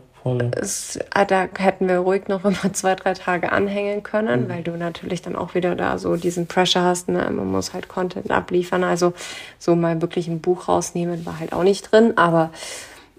[0.59, 4.49] Es, ah, da hätten wir ruhig noch immer zwei, drei Tage anhängen können, mhm.
[4.49, 7.09] weil du natürlich dann auch wieder da so diesen Pressure hast.
[7.09, 7.29] Ne?
[7.31, 8.83] Man muss halt Content abliefern.
[8.83, 9.13] Also
[9.59, 12.17] so mal wirklich ein Buch rausnehmen war halt auch nicht drin.
[12.17, 12.51] Aber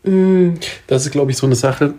[0.07, 0.55] Mm.
[0.87, 1.95] Das ist, glaube ich, so eine Sache,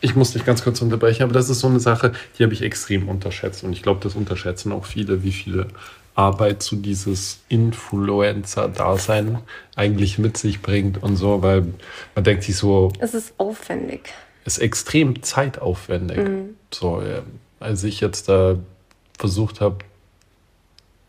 [0.00, 2.62] ich muss dich ganz kurz unterbrechen, aber das ist so eine Sache, die habe ich
[2.62, 3.62] extrem unterschätzt.
[3.62, 5.68] Und ich glaube, das unterschätzen auch viele, wie viele
[6.14, 9.38] Arbeit zu dieses Influencer-Dasein
[9.76, 11.66] eigentlich mit sich bringt und so, weil
[12.14, 12.92] man denkt sich so.
[12.98, 14.12] Es ist aufwendig.
[14.44, 16.18] Ist extrem zeitaufwendig.
[16.18, 16.56] Mhm.
[16.72, 17.02] So,
[17.58, 18.56] als ich jetzt da
[19.18, 19.78] versucht habe,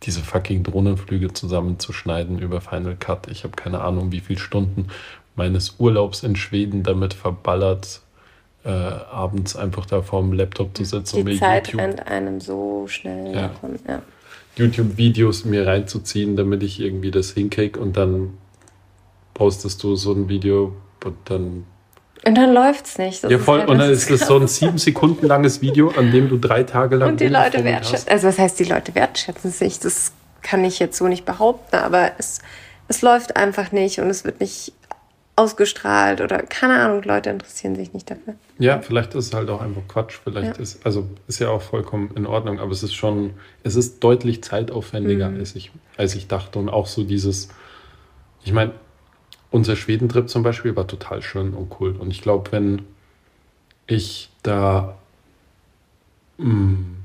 [0.03, 3.27] diese fucking Drohnenflüge zusammenzuschneiden über Final Cut.
[3.27, 4.87] Ich habe keine Ahnung, wie viele Stunden
[5.35, 8.01] meines Urlaubs in Schweden damit verballert,
[8.63, 11.17] äh, abends einfach da vorm Laptop zu sitzen.
[11.17, 13.47] Die und mir Zeit YouTube, rennt einem so schnell ja.
[13.47, 13.79] davon.
[13.87, 14.01] Ja.
[14.57, 18.37] YouTube-Videos mir reinzuziehen, damit ich irgendwie das hinkriege und dann
[19.33, 20.75] postest du so ein Video
[21.05, 21.65] und dann.
[22.23, 23.23] Und dann läuft es nicht.
[23.23, 23.59] Das ja, voll.
[23.59, 26.63] Halt und dann ist das so ein sieben Sekunden langes Video, an dem du drei
[26.63, 27.09] Tage lang.
[27.11, 28.09] Und die Leute wertschätzen.
[28.09, 29.79] Also, was heißt, die Leute wertschätzen sich?
[29.79, 30.11] Das
[30.43, 32.39] kann ich jetzt so nicht behaupten, aber es,
[32.87, 34.73] es läuft einfach nicht und es wird nicht
[35.35, 38.35] ausgestrahlt oder keine Ahnung, Leute interessieren sich nicht dafür.
[38.59, 40.19] Ja, vielleicht ist es halt auch einfach Quatsch.
[40.23, 40.61] Vielleicht ja.
[40.61, 44.43] ist, also ist ja auch vollkommen in Ordnung, aber es ist schon, es ist deutlich
[44.43, 45.39] zeitaufwendiger, mhm.
[45.39, 46.59] als, ich, als ich dachte.
[46.59, 47.49] Und auch so dieses,
[48.43, 48.73] ich meine,
[49.51, 51.95] unser Schwedentrip zum Beispiel war total schön und cool.
[51.97, 52.83] Und ich glaube, wenn
[53.85, 54.97] ich da
[56.37, 56.95] mh, mm,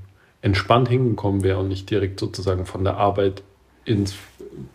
[0.42, 3.42] entspannt hingekommen wäre und nicht direkt sozusagen von der Arbeit
[3.84, 4.14] ins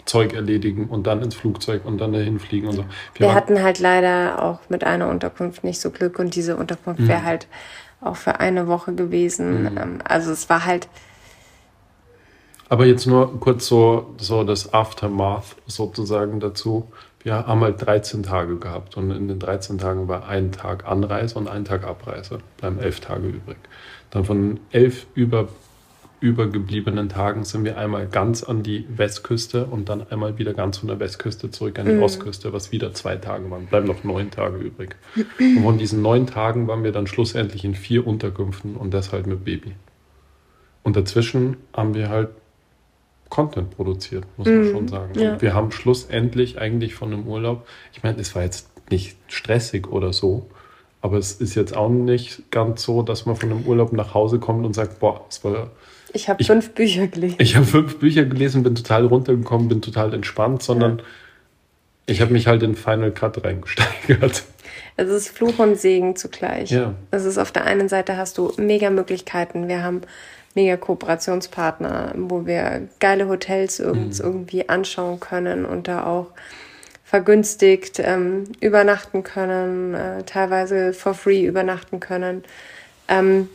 [0.06, 2.86] Zeug erledigen und dann ins Flugzeug und dann dahin fliegen und so.
[3.16, 7.02] Wir, Wir hatten halt leider auch mit einer Unterkunft nicht so Glück und diese Unterkunft
[7.02, 7.08] mhm.
[7.08, 7.48] wäre halt
[8.02, 9.64] auch für eine Woche gewesen.
[9.64, 9.78] Mhm.
[9.78, 10.88] Ähm, also es war halt.
[12.70, 16.88] Aber jetzt nur kurz so, so das Aftermath sozusagen dazu.
[17.24, 21.38] Wir haben halt 13 Tage gehabt und in den 13 Tagen war ein Tag Anreise
[21.38, 22.40] und ein Tag Abreise.
[22.58, 23.58] Bleiben elf Tage übrig.
[24.10, 25.50] Dann von elf über
[26.22, 30.88] übergebliebenen Tagen sind wir einmal ganz an die Westküste und dann einmal wieder ganz von
[30.88, 32.04] der Westküste zurück an die mhm.
[32.04, 33.66] Ostküste, was wieder zwei Tage waren.
[33.66, 34.96] Bleiben noch neun Tage übrig.
[35.40, 39.44] Und von diesen neun Tagen waren wir dann schlussendlich in vier Unterkünften und deshalb mit
[39.44, 39.74] Baby.
[40.84, 42.30] Und dazwischen haben wir halt
[43.32, 44.72] Content produziert, muss man mhm.
[44.72, 45.20] schon sagen.
[45.20, 45.42] Ja.
[45.42, 50.14] wir haben schlussendlich eigentlich von einem Urlaub, ich meine, es war jetzt nicht stressig oder
[50.14, 50.48] so,
[51.02, 54.38] aber es ist jetzt auch nicht ganz so, dass man von einem Urlaub nach Hause
[54.38, 55.72] kommt und sagt, boah, es war
[56.14, 57.38] ich habe fünf Bücher gelesen.
[57.40, 61.04] Ich habe fünf Bücher gelesen, bin total runtergekommen, bin total entspannt, sondern ja.
[62.08, 64.44] ich habe mich halt in Final Cut reingesteigert.
[64.98, 66.70] Es ist Fluch und Segen zugleich.
[66.70, 66.96] Ja.
[67.12, 69.70] Es ist auf der einen Seite hast du mega Möglichkeiten.
[69.70, 70.02] Wir haben
[70.56, 74.26] mega Kooperationspartner, wo wir geile Hotels uns mhm.
[74.26, 76.28] irgendwie anschauen können und da auch
[77.04, 82.44] vergünstigt ähm, übernachten können, äh, teilweise for free übernachten können.
[83.08, 83.50] Ähm,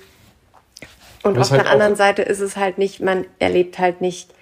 [1.22, 4.34] und auf halt der anderen Seite ist es halt nicht, man erlebt halt nicht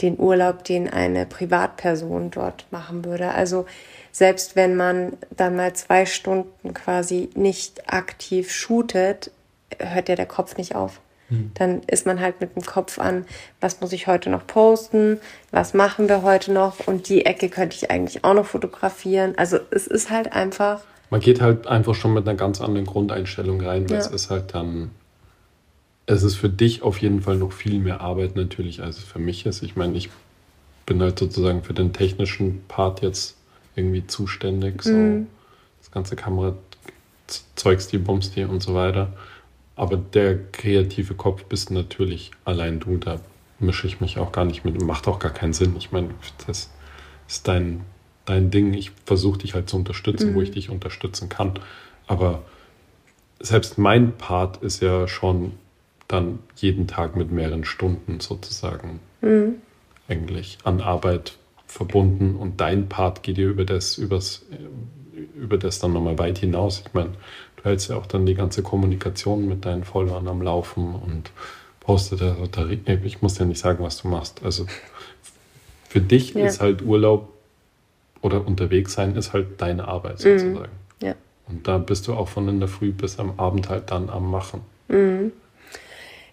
[0.00, 3.32] den Urlaub, den eine Privatperson dort machen würde.
[3.32, 3.66] Also
[4.10, 9.30] selbst wenn man dann mal zwei Stunden quasi nicht aktiv shootet,
[9.78, 11.00] hört ja der Kopf nicht auf.
[11.32, 11.50] Hm.
[11.54, 13.24] Dann ist man halt mit dem Kopf an,
[13.60, 15.18] was muss ich heute noch posten,
[15.50, 19.34] was machen wir heute noch und die Ecke könnte ich eigentlich auch noch fotografieren.
[19.36, 20.82] Also es ist halt einfach.
[21.10, 24.02] Man geht halt einfach schon mit einer ganz anderen Grundeinstellung rein, weil ja.
[24.02, 24.90] es ist halt dann
[26.06, 29.18] es ist für dich auf jeden Fall noch viel mehr Arbeit natürlich, als es für
[29.18, 29.62] mich ist.
[29.62, 30.10] Ich meine, ich
[30.86, 33.36] bin halt sozusagen für den technischen Part jetzt
[33.76, 34.82] irgendwie zuständig.
[34.82, 35.26] So mhm.
[35.80, 36.54] das ganze Kamera,
[37.54, 39.12] Zeugs, die Bums die und so weiter.
[39.76, 42.98] Aber der kreative Kopf bist natürlich allein du.
[42.98, 43.20] Da
[43.58, 44.80] mische ich mich auch gar nicht mit.
[44.82, 45.74] Macht auch gar keinen Sinn.
[45.76, 46.10] Ich meine,
[46.46, 46.70] das
[47.28, 47.82] ist dein,
[48.24, 48.74] dein Ding.
[48.74, 50.34] Ich versuche dich halt zu unterstützen, mhm.
[50.34, 51.54] wo ich dich unterstützen kann.
[52.06, 52.42] Aber
[53.40, 55.52] selbst mein Part ist ja schon
[56.08, 59.54] dann jeden Tag mit mehreren Stunden sozusagen mhm.
[60.08, 64.44] eigentlich an Arbeit verbunden und dein Part geht dir über das, übers,
[65.34, 66.84] über das dann nochmal weit hinaus.
[66.86, 67.12] Ich meine,
[67.62, 71.30] du hältst ja auch dann die ganze Kommunikation mit deinen Followern am Laufen und
[71.80, 74.42] postet da, ich muss ja nicht sagen, was du machst.
[74.44, 74.66] Also
[75.88, 76.46] für dich ja.
[76.46, 77.28] ist halt Urlaub
[78.20, 80.38] oder unterwegs sein ist halt deine Arbeit mhm.
[80.38, 80.72] sozusagen.
[81.00, 81.06] Mhm.
[81.06, 81.14] Ja.
[81.48, 84.30] Und da bist du auch von in der Früh bis am Abend halt dann am
[84.30, 84.60] Machen.
[84.88, 85.32] Mhm.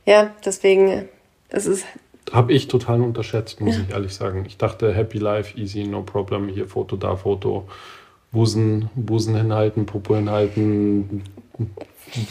[0.05, 1.09] Ja, deswegen
[1.49, 1.85] es ist
[2.31, 4.45] habe ich total unterschätzt, muss ich ehrlich sagen.
[4.45, 7.67] Ich dachte, Happy Life, easy, no problem, hier Foto, da Foto,
[8.31, 11.23] Busen, Busen hinhalten, Popo hinhalten,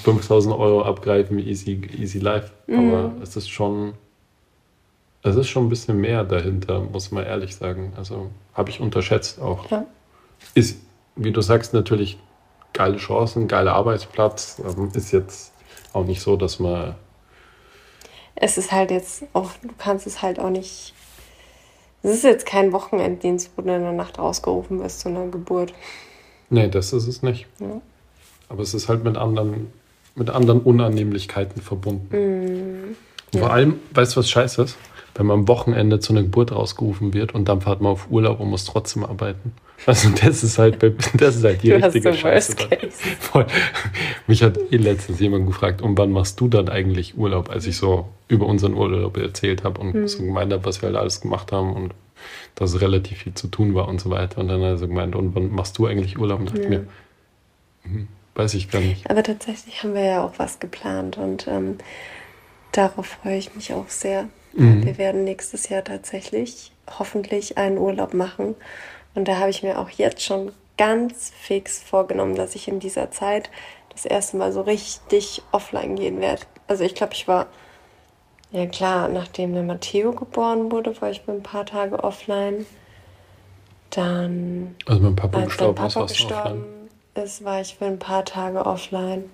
[0.05, 2.53] 5000 Euro abgreifen, easy, easy life.
[2.66, 2.78] Mhm.
[2.78, 3.94] Aber es ist schon,
[5.22, 7.92] es ist schon ein bisschen mehr dahinter, muss man ehrlich sagen.
[7.96, 9.70] Also habe ich unterschätzt auch.
[9.70, 9.84] Ja.
[10.55, 10.80] Ist,
[11.16, 12.18] wie du sagst, natürlich
[12.72, 14.62] geile Chancen, geiler Arbeitsplatz.
[14.64, 15.53] Ähm, ist jetzt
[15.92, 16.94] auch nicht so, dass man
[18.40, 20.94] es ist halt jetzt auch, du kannst es halt auch nicht.
[22.03, 25.72] Es ist jetzt kein Wochenenddienst, wo du in der Nacht rausgerufen wirst zu einer Geburt.
[26.51, 27.46] Nee, das ist es nicht.
[27.59, 27.80] Ja.
[28.49, 29.72] Aber es ist halt mit anderen,
[30.14, 32.09] mit anderen Unannehmlichkeiten verbunden.
[32.16, 32.96] Mhm.
[33.34, 33.40] Ja.
[33.40, 34.76] Vor allem, weißt du, was scheiße ist?
[35.18, 38.38] Wenn man am Wochenende zu einer Geburt rausgerufen wird und dann fahrt man auf Urlaub
[38.38, 39.52] und muss trotzdem arbeiten.
[39.84, 40.80] Also das ist halt,
[41.14, 42.56] das ist halt die du richtige hast Scheiße.
[43.18, 43.46] Voll.
[44.28, 47.76] Mich hat eh letztens jemand gefragt, und wann machst du dann eigentlich Urlaub, als ich
[47.76, 50.06] so über unseren Urlaub erzählt habe und mhm.
[50.06, 51.94] so gemeint habe, was wir halt alles gemacht haben und
[52.54, 54.40] dass relativ viel zu tun war und so weiter.
[54.40, 56.38] Und dann hat er so gemeint, und wann machst du eigentlich Urlaub?
[56.38, 56.68] Und dachte ja.
[56.68, 56.86] mir,
[57.82, 59.10] hm, weiß ich gar nicht.
[59.10, 61.78] Aber tatsächlich haben wir ja auch was geplant und ähm,
[62.72, 64.28] darauf freue ich mich auch sehr.
[64.52, 64.84] Mhm.
[64.84, 68.54] Wir werden nächstes Jahr tatsächlich hoffentlich einen Urlaub machen.
[69.14, 73.10] Und da habe ich mir auch jetzt schon ganz fix vorgenommen, dass ich in dieser
[73.10, 73.50] Zeit
[73.90, 76.42] das erste Mal so richtig offline gehen werde.
[76.68, 77.46] Also ich glaube, ich war
[78.50, 82.64] ja klar, nachdem der Matteo geboren wurde, war ich für ein paar Tage offline.
[83.90, 84.76] Dann.
[84.86, 86.64] Also mein Papa als gestorben Papa ist, gestorben
[87.14, 89.28] ist, war ich für ein paar Tage offline.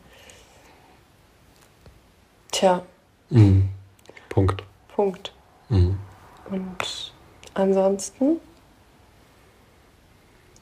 [2.51, 2.83] Tja.
[3.35, 3.69] Mhm.
[4.29, 4.63] Punkt.
[4.95, 5.33] Punkt.
[5.69, 5.99] Mhm.
[6.51, 7.13] Und
[7.55, 8.41] ansonsten.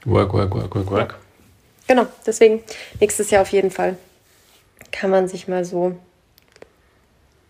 [0.04, 1.18] Work, work, work, work, work.
[1.86, 2.62] Genau, deswegen
[3.00, 3.96] nächstes Jahr auf jeden Fall
[4.90, 5.96] kann man sich mal so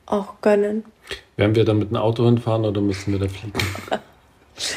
[0.07, 0.85] auch gönnen.
[1.37, 3.59] Werden wir dann mit einem Auto hinfahren oder müssen wir da fliegen?
[4.59, 4.75] Ich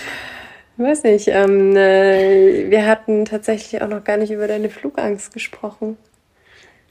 [0.78, 1.28] weiß nicht.
[1.28, 5.98] Ähm, äh, wir hatten tatsächlich auch noch gar nicht über deine Flugangst gesprochen.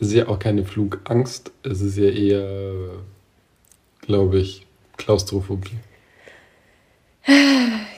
[0.01, 1.53] Es ist ja auch keine Flugangst.
[1.63, 2.91] Es ist ja eher,
[4.05, 5.79] glaube ich, Klaustrophobie.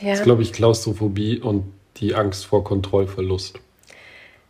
[0.02, 0.12] Ja.
[0.12, 3.58] Es ist, glaube ich, Klaustrophobie und die Angst vor Kontrollverlust.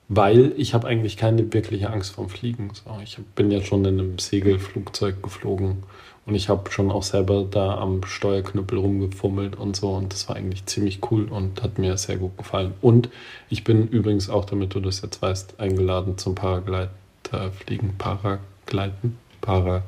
[0.09, 2.71] Weil ich habe eigentlich keine wirkliche Angst vorm Fliegen.
[2.75, 5.85] So, ich bin ja schon in einem Segelflugzeug geflogen
[6.27, 10.35] und ich habe schon auch selber da am Steuerknüppel rumgefummelt und so und das war
[10.35, 12.75] eigentlich ziemlich cool und hat mir sehr gut gefallen.
[12.81, 13.09] Und
[13.49, 19.85] ich bin übrigens auch, damit du das jetzt weißt, eingeladen zum Paragleiterfliegen, Paragleiten, Para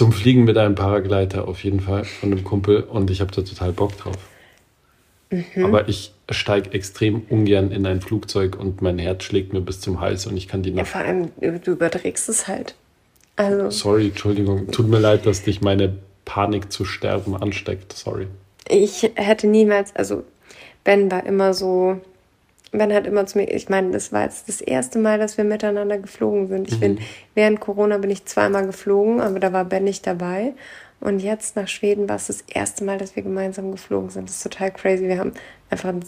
[0.00, 3.42] zum Fliegen mit einem Paragleiter auf jeden Fall von einem Kumpel und ich habe da
[3.42, 4.16] total Bock drauf.
[5.28, 5.62] Mhm.
[5.62, 10.00] Aber ich steige extrem ungern in ein Flugzeug und mein Herz schlägt mir bis zum
[10.00, 10.86] Hals und ich kann die Nacht.
[10.86, 12.76] Ja, vor allem, du überträgst es halt.
[13.36, 13.68] Also.
[13.68, 14.70] Sorry, Entschuldigung.
[14.70, 17.92] Tut mir leid, dass dich meine Panik zu sterben ansteckt.
[17.92, 18.26] Sorry.
[18.70, 20.24] Ich hätte niemals, also
[20.82, 22.00] Ben war immer so,
[22.72, 25.44] Ben hat immer zu mir, ich meine, das war jetzt das erste Mal, dass wir
[25.44, 26.68] miteinander geflogen sind.
[26.68, 26.80] Ich mhm.
[26.80, 26.98] bin,
[27.34, 30.52] während Corona bin ich zweimal geflogen, aber da war Ben nicht dabei.
[31.00, 34.28] Und jetzt nach Schweden war es das erste Mal, dass wir gemeinsam geflogen sind.
[34.28, 35.08] Das ist total crazy.
[35.08, 35.32] Wir haben
[35.70, 36.04] einfach ein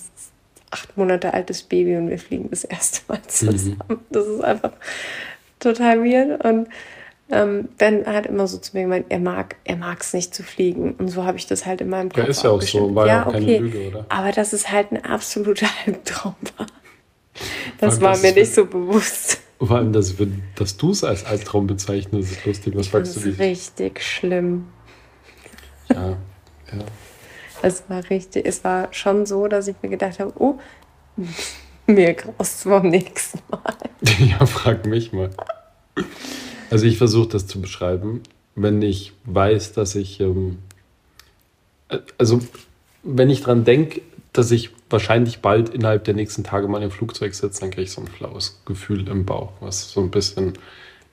[0.71, 3.29] acht Monate altes Baby und wir fliegen das erste Mal mhm.
[3.29, 3.79] zusammen.
[3.89, 3.99] Mhm.
[4.11, 4.73] Das ist einfach
[5.59, 6.45] total weird.
[6.45, 6.69] Und
[7.33, 10.93] ähm, Ben hat immer so zu mir gemeint, er mag er es nicht zu fliegen.
[10.93, 13.07] Und so habe ich das halt in meinem Kopf Ja, ist ja auch so, war
[13.07, 13.59] ja auch keine okay.
[13.59, 14.07] Lüge, oder?
[14.11, 16.67] Aber dass es halt ein absoluter Albtraum war.
[17.79, 19.41] Das war das mir nicht so bewusst.
[19.59, 20.15] Vor allem, dass,
[20.57, 22.77] dass du es als Albtraum bezeichnest, ist lustig.
[22.77, 23.37] Was fragst du dich?
[23.39, 24.67] Das ist richtig schlimm.
[25.89, 26.85] Ja, ja.
[27.63, 30.59] Es war richtig, es war schon so, dass ich mir gedacht habe, oh,
[31.87, 33.75] mir graust vom nächsten Mal.
[34.19, 35.31] ja, frag mich mal.
[36.73, 38.23] Also ich versuche das zu beschreiben,
[38.55, 40.59] wenn ich weiß, dass ich, ähm,
[41.89, 42.41] äh, also
[43.03, 44.01] wenn ich dran denke,
[44.33, 47.93] dass ich wahrscheinlich bald innerhalb der nächsten Tage mal im Flugzeug sitze, dann kriege ich
[47.93, 50.55] so ein flaues Gefühl im Bauch, was so ein bisschen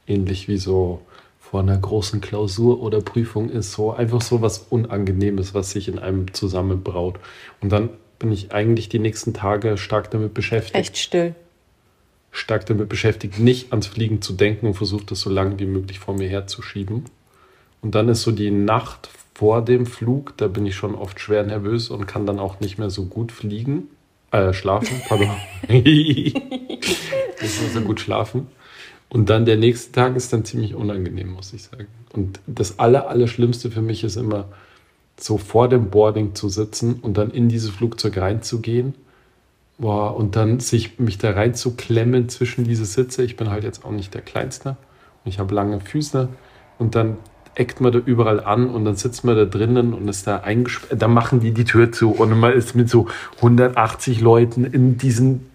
[0.07, 1.01] ähnlich wie so
[1.41, 5.99] vor einer großen Klausur oder Prüfung ist, so einfach so was Unangenehmes, was sich in
[5.99, 7.19] einem zusammenbraut.
[7.59, 10.75] Und dann bin ich eigentlich die nächsten Tage stark damit beschäftigt.
[10.75, 11.35] Echt still.
[12.31, 15.99] Stark damit beschäftigt, nicht ans Fliegen zu denken und versucht das so lange wie möglich
[15.99, 17.05] vor mir herzuschieben.
[17.81, 21.43] Und dann ist so die Nacht vor dem Flug, da bin ich schon oft schwer
[21.43, 23.87] nervös und kann dann auch nicht mehr so gut fliegen.
[24.31, 25.29] Äh, schlafen, pardon.
[25.67, 26.33] ich
[27.41, 28.47] muss so gut schlafen.
[29.09, 31.87] Und dann der nächste Tag ist dann ziemlich unangenehm, muss ich sagen.
[32.13, 34.49] Und das Aller, Allerschlimmste für mich ist immer,
[35.19, 38.93] so vor dem Boarding zu sitzen und dann in dieses Flugzeug reinzugehen.
[39.79, 43.23] Boah, und dann sich mich da reinzuklemmen zwischen diese Sitze.
[43.23, 44.71] Ich bin halt jetzt auch nicht der Kleinste.
[45.23, 46.27] Und ich habe lange Füße.
[46.77, 47.17] Und dann
[47.55, 51.01] eckt man da überall an und dann sitzt man da drinnen und ist da eingesperrt.
[51.01, 53.07] Da machen die die Tür zu und man ist mit so
[53.37, 55.49] 180 Leuten in diesen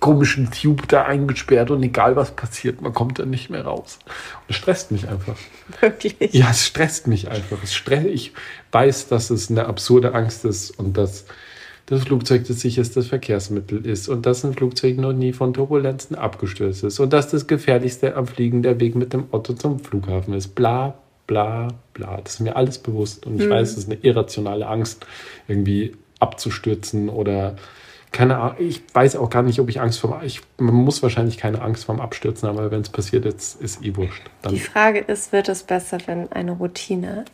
[0.00, 3.98] komischen Tube da eingesperrt und egal was passiert, man kommt dann nicht mehr raus.
[4.04, 5.36] Und es stresst mich einfach.
[5.80, 6.34] Wirklich?
[6.34, 7.56] Ja, es stresst mich einfach.
[7.62, 8.32] Es stresst, ich
[8.72, 11.24] weiß, dass es eine absurde Angst ist und dass
[11.86, 16.84] das Flugzeug das sicherste Verkehrsmittel ist und dass ein Flugzeug noch nie von Turbulenzen abgestürzt
[16.84, 20.54] ist und dass das gefährlichste am Fliegen der Weg mit dem Auto zum Flughafen ist.
[20.54, 20.94] Bla,
[21.26, 22.20] bla, bla.
[22.22, 23.50] Das ist mir alles bewusst und ich mhm.
[23.50, 25.06] weiß, es ist eine irrationale Angst,
[25.46, 27.56] irgendwie abzustürzen oder
[28.14, 30.22] keine Ahnung, ich weiß auch gar nicht, ob ich Angst vor.
[30.24, 33.84] Ich, man muss wahrscheinlich keine Angst vorm Abstürzen haben, aber wenn es passiert, jetzt ist
[33.84, 34.22] eh wurscht.
[34.40, 37.24] Dann Die Frage ist, wird es besser, wenn eine Routine,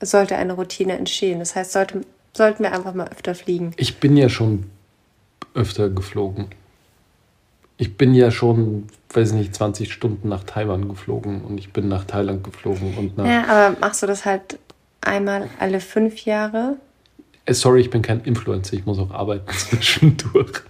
[0.00, 1.40] sollte eine Routine entstehen?
[1.40, 2.02] Das heißt, sollte,
[2.38, 3.72] sollten wir einfach mal öfter fliegen?
[3.76, 4.70] Ich bin ja schon
[5.54, 6.46] öfter geflogen.
[7.76, 12.04] Ich bin ja schon, weiß nicht, 20 Stunden nach Taiwan geflogen und ich bin nach
[12.04, 13.26] Thailand geflogen und nach.
[13.26, 14.58] Ja, aber machst du das halt
[15.00, 16.76] einmal alle fünf Jahre?
[17.44, 20.62] Äh, sorry, ich bin kein Influencer, ich muss auch arbeiten zwischendurch.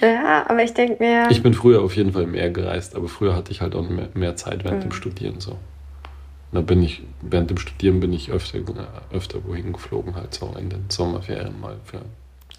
[0.00, 1.28] Ja, aber ich denke mir.
[1.30, 4.08] Ich bin früher auf jeden Fall mehr gereist, aber früher hatte ich halt auch mehr,
[4.14, 4.88] mehr Zeit während mhm.
[4.88, 5.58] dem Studieren so.
[6.52, 8.58] Da bin ich, während dem Studieren bin ich öfter,
[9.12, 12.00] öfter wohin geflogen, halt so in den Sommerferien mal für.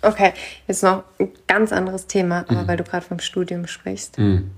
[0.01, 0.33] Okay,
[0.67, 2.67] jetzt noch ein ganz anderes Thema, aber mhm.
[2.67, 4.17] weil du gerade vom Studium sprichst.
[4.17, 4.51] Mhm.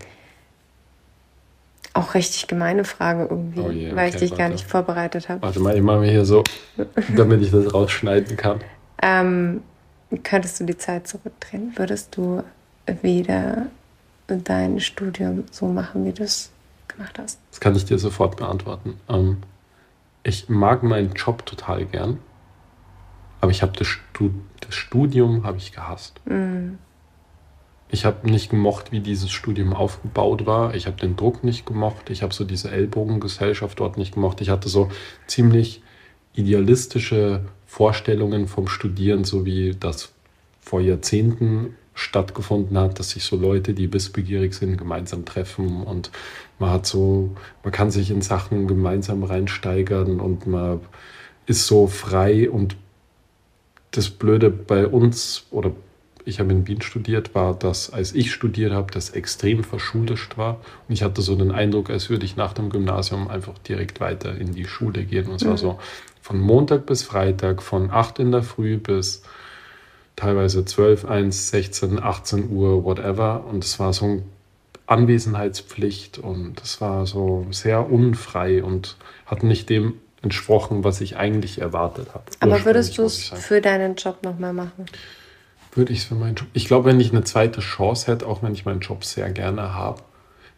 [1.96, 4.44] Auch richtig gemeine Frage irgendwie, oh je, okay, weil ich dich warte.
[4.44, 5.42] gar nicht vorbereitet habe.
[5.42, 6.44] Warte mal, ich mache mir hier so,
[7.16, 8.62] damit ich das rausschneiden kann.
[9.02, 9.62] Ähm,
[10.24, 11.74] könntest du die Zeit zurückdrehen?
[11.76, 12.44] Würdest du
[13.02, 13.68] wieder
[14.28, 16.53] dein Studium so machen, wie du es
[16.94, 17.39] gemacht hast?
[17.52, 19.00] Das kann ich dir sofort beantworten.
[19.10, 19.38] Ähm,
[20.24, 22.20] ich mag meinen Job total gern,
[23.41, 24.32] aber ich habe das, Stud
[24.62, 26.22] das Studium habe ich gehasst.
[26.26, 26.76] Mm.
[27.89, 30.74] Ich habe nicht gemocht, wie dieses Studium aufgebaut war.
[30.74, 32.10] Ich habe den Druck nicht gemocht.
[32.10, 34.41] Ich habe so diese Ellbogengesellschaft dort nicht gemocht.
[34.41, 34.89] Ich hatte so
[35.28, 35.84] ziemlich
[36.34, 40.12] idealistische Vorstellungen vom Studieren, so wie das
[40.60, 46.12] vor Jahrzehnten stattgefunden hat, dass sich so Leute, die wissbegierig sind, gemeinsam treffen und
[46.60, 50.80] man hat so, man kann sich in Sachen gemeinsam reinsteigern und man
[51.46, 52.76] ist so frei und
[53.91, 55.72] das Blöde bei uns oder
[56.26, 60.62] ich habe in Wien studiert, war, dass als ich studiert habe, das extrem verschulischt war.
[60.88, 64.36] Und ich hatte so den Eindruck, als würde ich nach dem Gymnasium einfach direkt weiter
[64.36, 65.28] in die Schule gehen.
[65.28, 65.58] Und zwar mhm.
[65.58, 65.80] so
[66.22, 69.24] von Montag bis Freitag, von 8 in der Früh bis
[70.16, 73.45] teilweise 12, 1, 16, 18 Uhr, whatever.
[73.45, 74.24] Und es war so eine
[74.86, 81.59] Anwesenheitspflicht und es war so sehr unfrei und hat nicht dem entsprochen, was ich eigentlich
[81.59, 82.24] erwartet habe.
[82.39, 84.86] Aber würdest du es für deinen Job nochmal machen?
[85.76, 86.47] würde ich es für meinen Job.
[86.53, 89.74] Ich glaube, wenn ich eine zweite Chance hätte, auch wenn ich meinen Job sehr gerne
[89.74, 90.01] habe,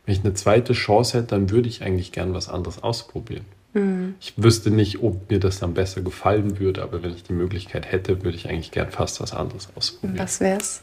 [0.05, 3.45] wenn ich eine zweite Chance hätte, dann würde ich eigentlich gern was anderes ausprobieren.
[3.75, 4.15] Mhm.
[4.21, 7.91] Ich wüsste nicht, ob mir das dann besser gefallen würde, aber wenn ich die Möglichkeit
[7.91, 10.17] hätte, würde ich eigentlich gern fast was anderes ausprobieren.
[10.17, 10.81] Was wär's?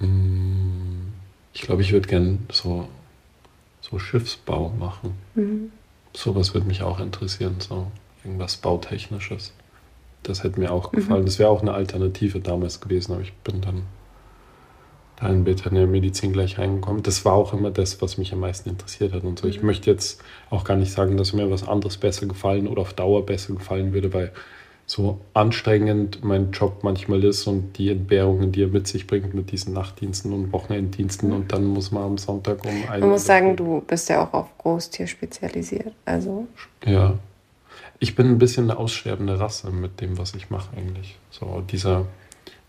[0.00, 1.12] Mm,
[1.52, 2.88] ich glaube, ich würde gern so,
[3.82, 5.12] so Schiffsbau machen.
[5.34, 5.70] Mhm.
[6.14, 7.92] Sowas würde mich auch interessieren, so
[8.24, 9.52] irgendwas Bautechnisches.
[10.22, 11.22] Das hätte mir auch gefallen.
[11.22, 11.26] Mhm.
[11.26, 13.82] Das wäre auch eine Alternative damals gewesen, aber ich bin dann
[15.28, 17.02] in Veterinärmedizin gleich reingekommen.
[17.02, 19.46] Das war auch immer das, was mich am meisten interessiert hat und so.
[19.46, 19.52] Mhm.
[19.52, 22.92] Ich möchte jetzt auch gar nicht sagen, dass mir was anderes besser gefallen oder auf
[22.92, 24.32] Dauer besser gefallen würde, weil
[24.86, 29.50] so anstrengend mein Job manchmal ist und die Entbehrungen, die er mit sich bringt mit
[29.52, 31.36] diesen Nachtdiensten und Wochenenddiensten mhm.
[31.36, 33.00] und dann muss man am Sonntag um ein.
[33.00, 36.46] Man muss sagen, du bist ja auch auf Großtier spezialisiert, also.
[36.84, 37.14] Ja,
[38.00, 41.16] ich bin ein bisschen eine aussterbende Rasse mit dem, was ich mache eigentlich.
[41.30, 42.06] So dieser,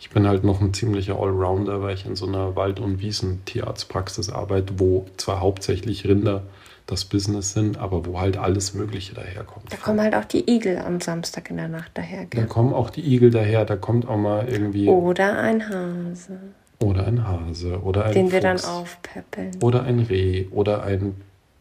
[0.03, 4.29] ich bin halt noch ein ziemlicher Allrounder, weil ich in so einer Wald- und Wiesentierarztpraxis
[4.29, 6.43] arbeite, wo zwar hauptsächlich Rinder
[6.87, 9.71] das Business sind, aber wo halt alles Mögliche daherkommt.
[9.71, 12.25] Da kommen halt auch die Igel am Samstag in der Nacht daher.
[12.25, 12.41] Gell?
[12.41, 14.89] Da kommen auch die Igel daher, da kommt auch mal irgendwie.
[14.89, 16.37] Oder ein Hase.
[16.79, 17.79] Oder ein Hase.
[17.81, 18.33] Oder ein Den Fuchs.
[18.33, 19.51] wir dann aufpäppeln.
[19.61, 20.47] Oder ein Reh.
[20.51, 21.15] Oder ein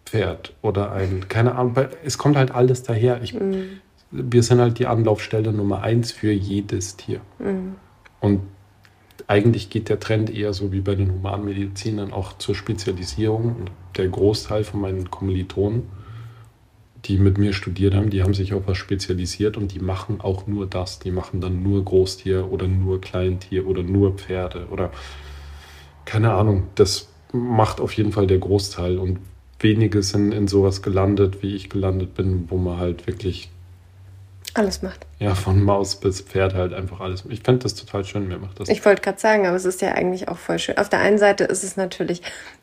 [0.04, 3.22] Pferd oder ein, keine Ahnung, es kommt halt alles daher.
[3.22, 3.80] Ich, mhm.
[4.10, 7.20] Wir sind halt die Anlaufstelle Nummer eins für jedes Tier.
[7.38, 7.76] Mhm.
[8.22, 8.40] Und
[9.26, 13.56] eigentlich geht der Trend eher so wie bei den Humanmedizinern auch zur Spezialisierung.
[13.96, 15.82] Der Großteil von meinen Kommilitonen,
[17.04, 20.46] die mit mir studiert haben, die haben sich auf was spezialisiert und die machen auch
[20.46, 21.00] nur das.
[21.00, 24.92] Die machen dann nur Großtier oder nur Kleintier oder nur Pferde oder
[26.04, 26.68] keine Ahnung.
[26.76, 28.98] Das macht auf jeden Fall der Großteil.
[28.98, 29.18] Und
[29.58, 33.50] wenige sind in sowas gelandet, wie ich gelandet bin, wo man halt wirklich
[34.54, 35.06] alles macht.
[35.18, 37.24] Ja, von Maus bis Pferd halt einfach alles.
[37.28, 38.68] Ich fände das total schön, mir macht das.
[38.68, 40.78] Ich wollte gerade sagen, aber es ist ja eigentlich auch voll schön.
[40.78, 42.22] Auf der einen Seite ist es natürlich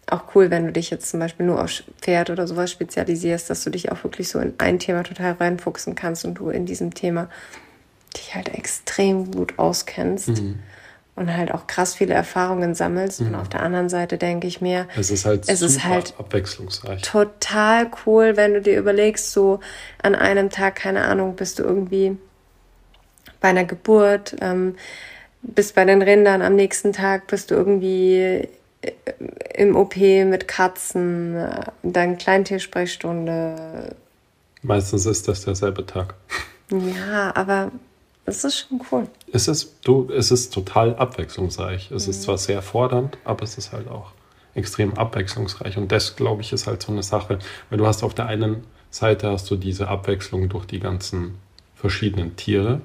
[0.10, 3.64] auch cool, wenn du dich jetzt zum Beispiel nur auf Pferd oder sowas spezialisierst, dass
[3.64, 6.94] du dich auch wirklich so in ein Thema total reinfuchsen kannst und du in diesem
[6.94, 7.30] Thema
[8.16, 10.30] dich halt extrem gut auskennst.
[10.30, 10.60] Mhm
[11.20, 13.22] und halt auch krass viele Erfahrungen sammelst.
[13.22, 13.28] Mhm.
[13.28, 17.02] Und auf der anderen Seite denke ich mir, es ist halt, es ist halt abwechslungsreich.
[17.02, 19.60] Total cool, wenn du dir überlegst, so
[20.02, 22.18] an einem Tag, keine Ahnung, bist du irgendwie
[23.42, 24.76] bei einer Geburt, ähm,
[25.42, 28.48] bist bei den Rindern, am nächsten Tag bist du irgendwie
[28.82, 28.92] äh,
[29.56, 33.96] im OP mit Katzen, äh, dann Kleintiersprechstunde.
[34.62, 36.16] Meistens ist das derselbe Tag.
[36.72, 37.72] Ja, aber
[38.30, 39.08] Das ist schon cool.
[39.32, 41.92] Es ist, du, es ist total abwechslungsreich.
[41.92, 42.12] Es mhm.
[42.12, 44.12] ist zwar sehr fordernd, aber es ist halt auch
[44.54, 45.78] extrem abwechslungsreich.
[45.78, 48.64] Und das, glaube ich, ist halt so eine Sache, weil du hast auf der einen
[48.92, 51.36] Seite hast du diese Abwechslung durch die ganzen
[51.76, 52.82] verschiedenen Tiere,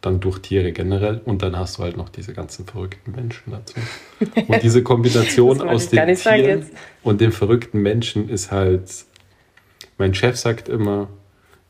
[0.00, 3.74] dann durch Tiere generell und dann hast du halt noch diese ganzen verrückten Menschen dazu.
[4.48, 6.66] Und diese Kombination aus den Tieren
[7.02, 8.88] und den verrückten Menschen ist halt,
[9.98, 11.08] mein Chef sagt immer,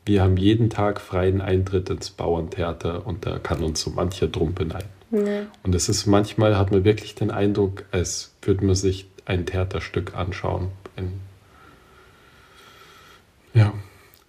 [0.07, 4.53] wir haben jeden Tag freien Eintritt ins Bauerntheater und da kann uns so mancher drum
[4.53, 4.89] beneiden.
[5.11, 5.45] Ja.
[5.63, 10.15] Und es ist manchmal, hat man wirklich den Eindruck, als würde man sich ein Theaterstück
[10.15, 10.69] anschauen.
[10.95, 11.19] Ein,
[13.53, 13.73] ja.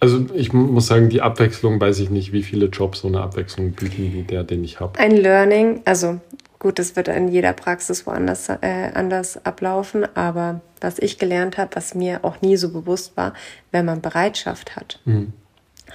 [0.01, 3.72] Also ich muss sagen, die Abwechslung, weiß ich nicht, wie viele Jobs so eine Abwechslung
[3.72, 4.99] bieten, wie der, den ich habe.
[4.99, 6.20] Ein Learning, also
[6.61, 11.74] gut, das wird in jeder Praxis woanders äh, anders ablaufen, aber was ich gelernt habe,
[11.74, 13.35] was mir auch nie so bewusst war,
[13.72, 15.01] wenn man Bereitschaft hat.
[15.05, 15.33] Mhm.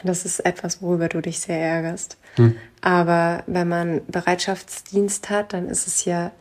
[0.03, 2.17] Das ist etwas, worüber du dich sehr ärgerst.
[2.37, 2.55] Mhm.
[2.81, 6.31] Aber wenn man Bereitschaftsdienst hat, dann ist es ja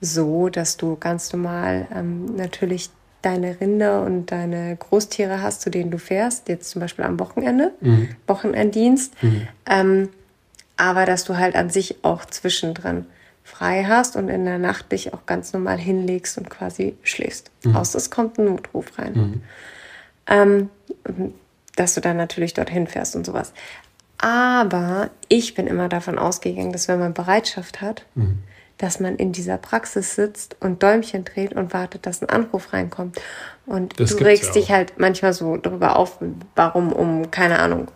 [0.00, 2.90] so, dass du ganz normal ähm, natürlich
[3.22, 7.72] deine Rinder und deine Großtiere hast, zu denen du fährst, jetzt zum Beispiel am Wochenende,
[7.80, 8.08] mhm.
[8.26, 9.48] Wochenenddienst, mhm.
[9.66, 10.08] Ähm,
[10.76, 13.06] aber dass du halt an sich auch zwischendrin
[13.44, 17.50] frei hast und in der Nacht dich auch ganz normal hinlegst und quasi schläfst.
[17.62, 17.76] Mhm.
[17.76, 19.12] Außer es kommt ein Notruf rein.
[19.14, 19.42] Mhm.
[20.26, 20.70] Ähm,
[21.76, 23.52] dass du dann natürlich dorthin fährst und sowas.
[24.18, 28.42] Aber ich bin immer davon ausgegangen, dass wenn man Bereitschaft hat, mhm
[28.78, 33.20] dass man in dieser Praxis sitzt und Däumchen dreht und wartet, dass ein Anruf reinkommt.
[33.66, 36.18] Und das du regst ja dich halt manchmal so darüber auf,
[36.56, 37.88] warum um, keine Ahnung,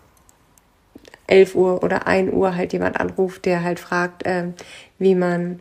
[1.27, 4.53] 11 Uhr oder 1 Uhr halt jemand anruft, der halt fragt, äh,
[4.99, 5.61] wie man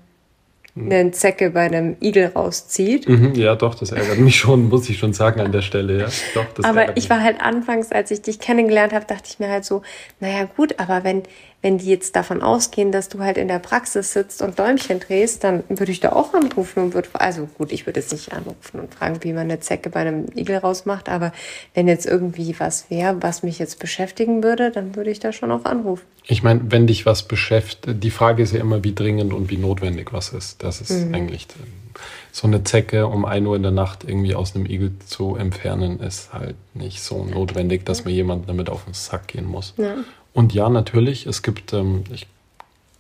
[0.79, 3.07] eine Zecke bei einem Igel rauszieht.
[3.07, 5.99] Mhm, ja, doch, das ärgert mich schon, muss ich schon sagen an der Stelle.
[5.99, 6.07] Ja.
[6.33, 9.65] Doch, aber ich war halt anfangs, als ich dich kennengelernt habe, dachte ich mir halt
[9.65, 9.81] so,
[10.19, 11.23] naja gut, aber wenn,
[11.61, 15.43] wenn die jetzt davon ausgehen, dass du halt in der Praxis sitzt und Däumchen drehst,
[15.43, 18.79] dann würde ich da auch anrufen und würde, also gut, ich würde jetzt nicht anrufen
[18.79, 21.33] und fragen, wie man eine Zecke bei einem Igel rausmacht, aber
[21.73, 25.51] wenn jetzt irgendwie was wäre, was mich jetzt beschäftigen würde, dann würde ich da schon
[25.51, 26.05] auch anrufen.
[26.25, 29.57] Ich meine, wenn dich was beschäftigt, die Frage ist ja immer, wie dringend und wie
[29.57, 30.61] notwendig was ist.
[30.61, 31.15] Das ist mhm.
[31.15, 31.47] eigentlich
[32.31, 35.99] so eine Zecke um 1 Uhr in der Nacht irgendwie aus einem Igel zu entfernen,
[35.99, 39.73] ist halt nicht so notwendig, dass man jemanden damit auf den Sack gehen muss.
[39.77, 39.95] Ja.
[40.37, 42.27] Und ja, natürlich, es gibt, ähm, ich,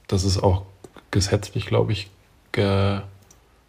[0.07, 0.63] das ist auch
[1.11, 2.09] gesetzlich, glaube ich,
[2.51, 3.01] ge,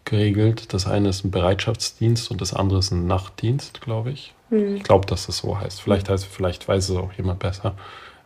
[0.05, 0.73] geregelt.
[0.73, 4.33] Das eine ist ein Bereitschaftsdienst und das andere ist ein Nachtdienst, glaube ich.
[4.49, 4.77] Mhm.
[4.77, 5.81] Ich glaube, dass das so heißt.
[5.81, 7.75] Vielleicht heißt, vielleicht weiß es auch jemand besser.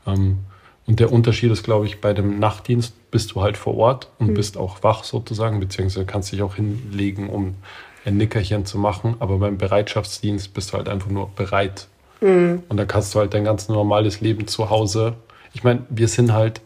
[0.07, 0.37] Ähm,
[0.87, 4.27] und der Unterschied ist, glaube ich, bei dem Nachtdienst bist du halt vor Ort und
[4.27, 4.35] mhm.
[4.35, 7.55] bist auch wach sozusagen, beziehungsweise kannst dich auch hinlegen, um
[8.05, 9.17] ein Nickerchen zu machen.
[9.19, 11.89] Aber beim Bereitschaftsdienst bist du halt einfach nur bereit.
[12.21, 12.63] Mhm.
[12.69, 15.17] Und da kannst du halt dein ganz normales Leben zu Hause
[15.53, 16.61] ich meine, wir sind halt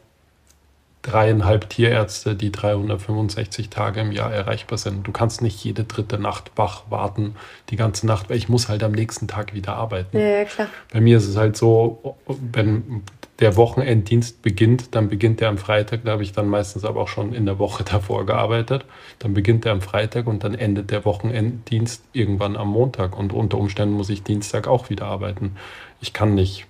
[1.07, 5.07] dreieinhalb Tierärzte, die 365 Tage im Jahr erreichbar sind.
[5.07, 7.35] Du kannst nicht jede dritte Nacht wach warten,
[7.69, 10.17] die ganze Nacht, weil ich muss halt am nächsten Tag wieder arbeiten.
[10.17, 10.67] Ja, klar.
[10.91, 13.03] Bei mir ist es halt so, wenn
[13.39, 17.07] der Wochenenddienst beginnt, dann beginnt der am Freitag, da habe ich dann meistens aber auch
[17.07, 18.83] schon in der Woche davor gearbeitet.
[19.19, 23.59] Dann beginnt der am Freitag und dann endet der Wochenenddienst irgendwann am Montag und unter
[23.59, 25.55] Umständen muss ich Dienstag auch wieder arbeiten.
[26.01, 26.65] Ich kann nicht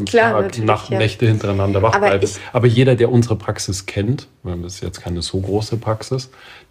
[0.00, 0.98] fünf Klar, Tage, Nacht, ja.
[0.98, 2.28] Nächte hintereinander wach Aber, bleiben.
[2.52, 6.30] Aber jeder, der unsere Praxis kennt, das ist jetzt keine so große Praxis,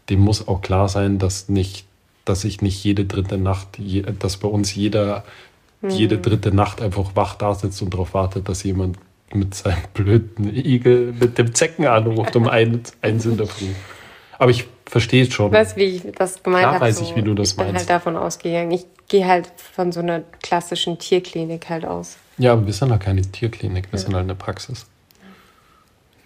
[0.10, 1.86] dem muss auch klar sein, dass nicht,
[2.26, 3.80] dass ich nicht jede dritte Nacht,
[4.20, 5.24] dass bei uns jeder
[5.82, 5.90] hm.
[5.90, 8.98] jede dritte Nacht einfach wach da sitzt und darauf wartet, dass jemand
[9.34, 13.68] mit seinem blöden Igel mit dem Zecken anruft um eins, eins in der Früh.
[14.38, 15.52] Aber ich verstehe es schon.
[15.52, 16.82] Weißt wie ich das gemeint habe?
[16.82, 17.70] weiß so, ich, wie du das ich meinst.
[17.70, 18.72] Ich bin halt davon ausgegangen.
[18.72, 22.18] Ich gehe halt von so einer klassischen Tierklinik halt aus.
[22.38, 24.06] Ja, aber wir sind halt keine Tierklinik, wir ja.
[24.06, 24.86] sind halt eine Praxis.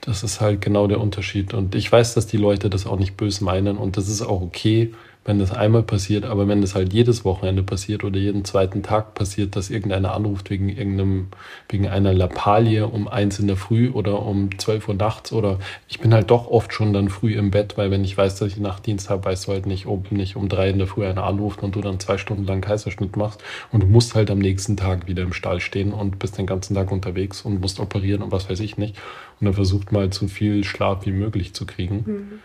[0.01, 1.53] Das ist halt genau der Unterschied.
[1.53, 4.41] Und ich weiß, dass die Leute das auch nicht böse meinen und das ist auch
[4.41, 4.93] okay
[5.29, 9.13] wenn das einmal passiert, aber wenn das halt jedes Wochenende passiert oder jeden zweiten Tag
[9.13, 11.27] passiert, dass irgendeiner anruft wegen irgendeinem,
[11.69, 15.99] wegen einer Lappalie um eins in der Früh oder um zwölf Uhr nachts oder ich
[15.99, 18.57] bin halt doch oft schon dann früh im Bett, weil wenn ich weiß, dass ich
[18.57, 21.61] Nachtdienst habe, weißt du halt nicht, ob nicht um drei in der Früh einer anruft
[21.61, 25.07] und du dann zwei Stunden lang Kaiserschnitt machst und du musst halt am nächsten Tag
[25.07, 28.49] wieder im Stall stehen und bist den ganzen Tag unterwegs und musst operieren und was
[28.49, 28.95] weiß ich nicht.
[29.39, 32.03] Und dann versucht mal so viel Schlaf wie möglich zu kriegen.
[32.07, 32.39] Mhm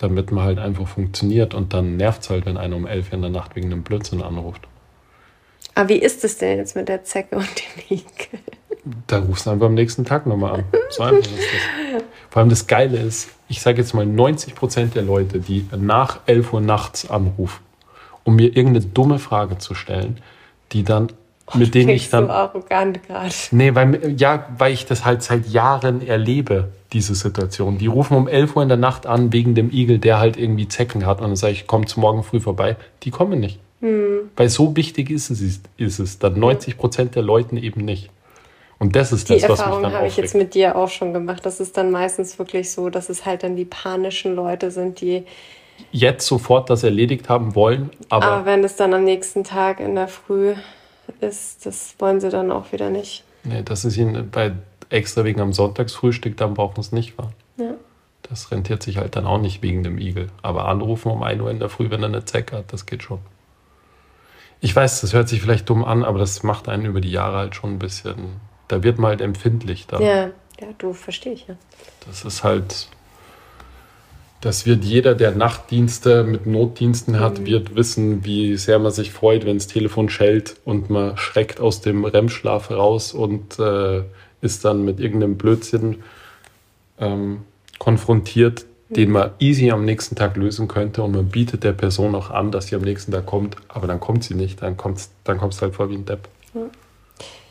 [0.00, 1.54] damit man halt einfach funktioniert.
[1.54, 4.22] Und dann nervt es halt, wenn einer um elf in der Nacht wegen einem Blödsinn
[4.22, 4.66] anruft.
[5.74, 8.40] Aber wie ist es denn jetzt mit der Zecke und dem Igel?
[9.06, 10.64] Da rufst du einfach am nächsten Tag nochmal an.
[10.88, 12.02] So einfach ist das.
[12.30, 16.20] Vor allem das Geile ist, ich sage jetzt mal 90 Prozent der Leute, die nach
[16.26, 17.62] 11 Uhr nachts anrufen,
[18.24, 20.18] um mir irgendeine dumme Frage zu stellen,
[20.72, 21.08] die dann
[21.54, 22.26] mit denen ich dann.
[22.26, 23.34] so arrogant gerade.
[23.50, 27.78] Nee, weil, ja, weil ich das halt seit Jahren erlebe, diese Situation.
[27.78, 30.68] Die rufen um 11 Uhr in der Nacht an wegen dem Igel, der halt irgendwie
[30.68, 31.20] Zecken hat.
[31.20, 32.76] Und dann sage ich, kommt morgen früh vorbei.
[33.02, 33.60] Die kommen nicht.
[33.80, 34.30] Hm.
[34.36, 38.10] Weil so wichtig ist es, ist es dann 90 Prozent der Leuten eben nicht.
[38.78, 40.88] Und das ist Die das, was mich Erfahrung dann habe ich jetzt mit dir auch
[40.88, 41.44] schon gemacht.
[41.44, 45.24] Das ist dann meistens wirklich so, dass es halt dann die panischen Leute sind, die.
[45.92, 49.94] Jetzt sofort das erledigt haben wollen, aber Aber wenn es dann am nächsten Tag in
[49.94, 50.54] der Früh
[51.22, 53.24] ist, das wollen sie dann auch wieder nicht.
[53.44, 54.52] nee, das ist ihnen bei
[54.90, 57.34] extra wegen am Sonntagsfrühstück, dann brauchen sie es nicht fahren.
[57.56, 57.74] Ja.
[58.22, 60.28] Das rentiert sich halt dann auch nicht wegen dem Igel.
[60.42, 63.02] Aber anrufen um 1 Uhr in der Früh, wenn er eine Zecke hat, das geht
[63.02, 63.18] schon.
[64.60, 67.38] Ich weiß, das hört sich vielleicht dumm an, aber das macht einen über die Jahre
[67.38, 68.40] halt schon ein bisschen.
[68.68, 69.86] Da wird man halt empfindlich.
[69.86, 70.00] Da.
[70.00, 71.54] Ja, ja, du verstehe ich ja.
[72.06, 72.88] Das ist halt.
[74.40, 79.44] Das wird jeder, der Nachtdienste mit Notdiensten hat, wird wissen, wie sehr man sich freut,
[79.44, 84.02] wenn das Telefon schellt und man schreckt aus dem REM-Schlaf raus und äh,
[84.40, 86.02] ist dann mit irgendeinem Blödsinn
[86.98, 87.42] ähm,
[87.78, 92.30] konfrontiert, den man easy am nächsten Tag lösen könnte und man bietet der Person auch
[92.30, 95.36] an, dass sie am nächsten Tag kommt, aber dann kommt sie nicht, dann kommt's, dann
[95.36, 96.28] kommst halt vor wie ein Depp.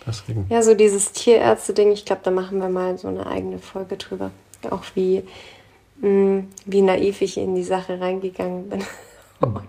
[0.07, 0.47] Deswegen.
[0.49, 4.31] Ja, so dieses Tierärzte-Ding, ich glaube, da machen wir mal so eine eigene Folge drüber.
[4.69, 5.23] Auch wie,
[6.02, 8.84] wie naiv ich in die Sache reingegangen bin.
[9.41, 9.62] Und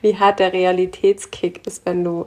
[0.00, 2.26] wie hart der Realitätskick ist, wenn du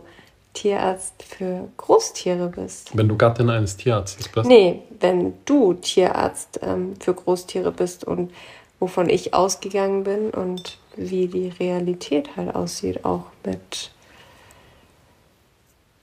[0.53, 2.95] Tierarzt für Großtiere bist.
[2.95, 8.31] Wenn du Gattin eines Tierarztes bist, Nee, wenn du Tierarzt ähm, für Großtiere bist und
[8.79, 13.91] wovon ich ausgegangen bin und wie die Realität halt aussieht, auch mit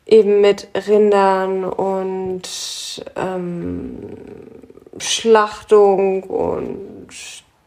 [0.07, 2.43] eben mit Rindern und
[3.15, 3.97] ähm,
[5.01, 6.79] Schlachtung und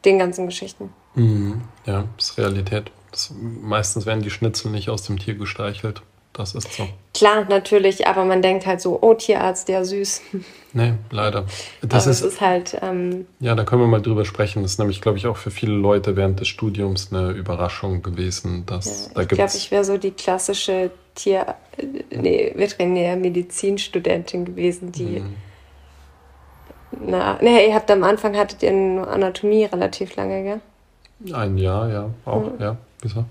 [0.05, 0.93] den ganzen Geschichten.
[1.15, 1.61] Mhm.
[1.85, 2.91] Ja, das ist Realität.
[3.11, 3.31] Das,
[3.61, 6.01] meistens werden die Schnitzel nicht aus dem Tier gestreichelt.
[6.33, 6.87] Das ist so.
[7.13, 10.21] Klar, natürlich, aber man denkt halt so, oh, Tierarzt, der süß.
[10.75, 11.45] Nee, leider.
[11.83, 14.63] Das aber ist, ist halt, ähm, ja, da können wir mal drüber sprechen.
[14.63, 18.65] Das ist nämlich, glaube ich, auch für viele Leute während des Studiums eine Überraschung gewesen.
[18.65, 24.91] Dass, Ja, da ich glaube, ich wäre so die klassische Tier, äh, nee, Veterinärmedizinstudentin gewesen,
[24.91, 25.19] die.
[25.19, 25.35] Mhm.
[27.05, 30.61] Na, nee, ihr habt am Anfang hattet ihr nur Anatomie relativ lange, gell?
[31.33, 32.59] ein Jahr, ja, auch, Mhm.
[32.61, 32.77] ja.
[33.01, 33.23] Wieso?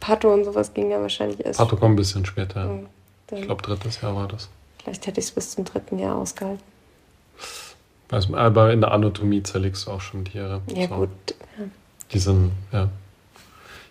[0.00, 1.58] Patho und sowas ging ja wahrscheinlich erst.
[1.58, 2.60] Pato kommt ein bisschen später.
[2.64, 2.66] Ja.
[2.66, 2.86] Mhm,
[3.32, 4.48] Ich glaube, drittes Jahr war das.
[4.82, 6.62] Vielleicht hätte ich es bis zum dritten Jahr ausgehalten.
[8.08, 10.62] Weiß man, Aber in der Anatomie zerlegst du auch schon Tiere.
[10.74, 10.94] Ja, So.
[10.96, 11.10] gut.
[12.12, 12.88] Die sind, ja.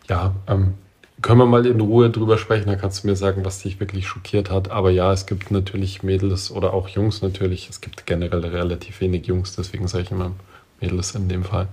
[0.09, 0.73] Ja, ähm,
[1.21, 4.07] können wir mal in Ruhe drüber sprechen, da kannst du mir sagen, was dich wirklich
[4.07, 4.71] schockiert hat.
[4.71, 7.69] Aber ja, es gibt natürlich Mädels oder auch Jungs natürlich.
[7.69, 10.31] Es gibt generell relativ wenig Jungs, deswegen sage ich immer
[10.79, 11.67] Mädels in dem Fall,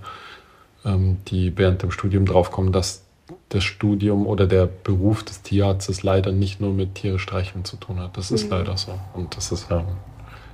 [0.85, 3.03] ähm, die während dem Studium draufkommen, dass
[3.49, 7.99] das Studium oder der Beruf des Tierarztes leider nicht nur mit Tiere streicheln zu tun
[7.99, 8.17] hat.
[8.17, 8.51] Das ist Mhm.
[8.51, 8.97] leider so.
[9.13, 9.85] Und das ist ja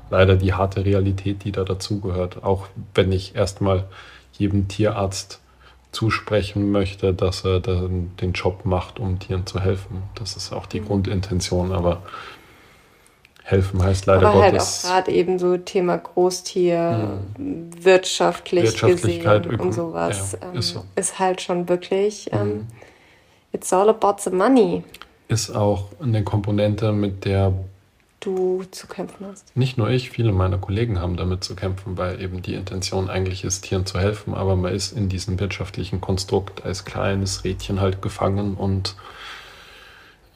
[0.10, 2.44] leider die harte Realität, die da dazugehört.
[2.44, 3.86] Auch wenn ich erstmal
[4.38, 5.40] jedem Tierarzt
[5.94, 10.04] zusprechen möchte, dass er den Job macht, um Tieren zu helfen.
[10.16, 10.86] Das ist auch die Mhm.
[10.88, 12.02] Grundintention, aber
[13.44, 19.56] helfen heißt leider Aber halt auch Gottes gerade eben so Thema Großtier, wirtschaftlich Wirtschaftlichkeit, gesehen
[19.56, 20.38] Öko- und sowas.
[20.42, 20.84] ja, ähm, ist so.
[20.96, 22.68] ist halt schon wirklich, ähm, Mhm.
[23.52, 24.84] it's all about the money,
[25.28, 27.54] ist auch eine Komponente, mit der
[28.26, 29.56] du zu kämpfen hast.
[29.56, 33.44] nicht nur ich, viele meiner Kollegen haben damit zu kämpfen, weil eben die Intention eigentlich
[33.44, 38.02] ist, Tieren zu helfen, aber man ist in diesem wirtschaftlichen Konstrukt als kleines Rädchen halt
[38.02, 38.96] gefangen und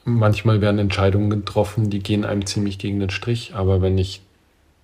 [0.04, 4.22] manchmal werden Entscheidungen getroffen, die gehen einem ziemlich gegen den Strich, aber wenn ich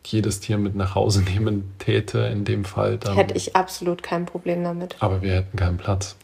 [0.07, 3.15] jedes Tier mit nach Hause nehmen täte, in dem Fall, dann...
[3.15, 4.97] Hätte ich absolut kein Problem damit.
[5.01, 6.17] aber wir hätten keinen Platz.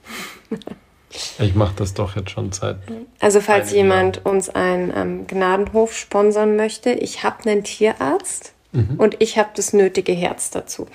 [1.38, 2.76] ich mache das doch jetzt schon seit...
[3.18, 8.54] Also falls jemand uns einen ähm, Gnadenhof sponsern möchte, ich habe einen Tierarzt
[8.98, 10.86] und ich habe das nötige Herz dazu.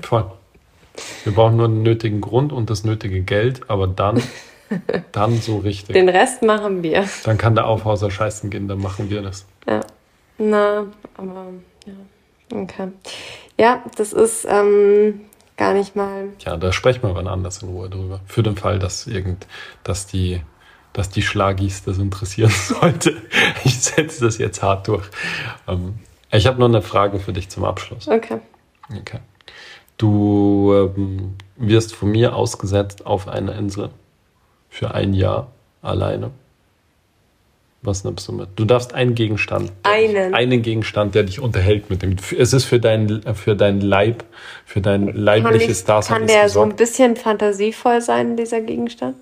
[0.00, 0.30] Voll.
[1.24, 4.22] Wir brauchen nur einen nötigen Grund und das nötige Geld, aber dann,
[5.12, 5.92] dann so richtig.
[5.92, 7.04] Den Rest machen wir.
[7.24, 9.44] Dann kann der Aufhauser scheißen gehen, dann machen wir das.
[9.68, 9.80] Ja.
[10.38, 11.46] Na, aber
[11.84, 12.58] ja.
[12.62, 12.88] Okay.
[13.58, 15.22] Ja, das ist ähm,
[15.56, 16.28] gar nicht mal.
[16.44, 18.20] Ja, da sprechen wir wann anders in Ruhe drüber.
[18.26, 19.46] Für den Fall, dass irgend,
[19.84, 20.42] dass die,
[20.92, 23.16] dass die Schlagis das interessieren sollte.
[23.64, 25.06] Ich setze das jetzt hart durch.
[25.66, 25.98] Ähm,
[26.30, 28.08] ich habe noch eine Frage für dich zum Abschluss.
[28.08, 28.40] Okay.
[29.00, 29.20] Okay.
[29.96, 33.90] Du ähm, wirst von mir ausgesetzt auf eine Insel
[34.68, 36.30] für ein Jahr alleine.
[37.86, 38.48] Was nimmst du mit?
[38.56, 39.70] Du darfst einen Gegenstand.
[39.84, 40.34] Einen?
[40.34, 42.16] Einen Gegenstand, der dich unterhält mit dem.
[42.36, 44.24] Es ist für dein, für dein Leib,
[44.64, 49.14] für dein leibliches ich, Dasein kann der so ein bisschen fantasievoll sein, dieser Gegenstand?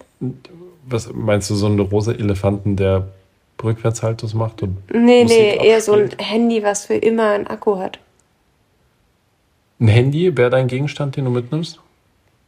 [0.86, 3.08] Was meinst du, so ein rosa Elefanten, der
[3.62, 6.30] Rückwärtshaltus macht und Nee, Musik nee, eher so ein abspielt.
[6.30, 7.98] Handy, was für immer einen Akku hat.
[9.78, 11.80] Ein Handy wäre dein Gegenstand, den du mitnimmst?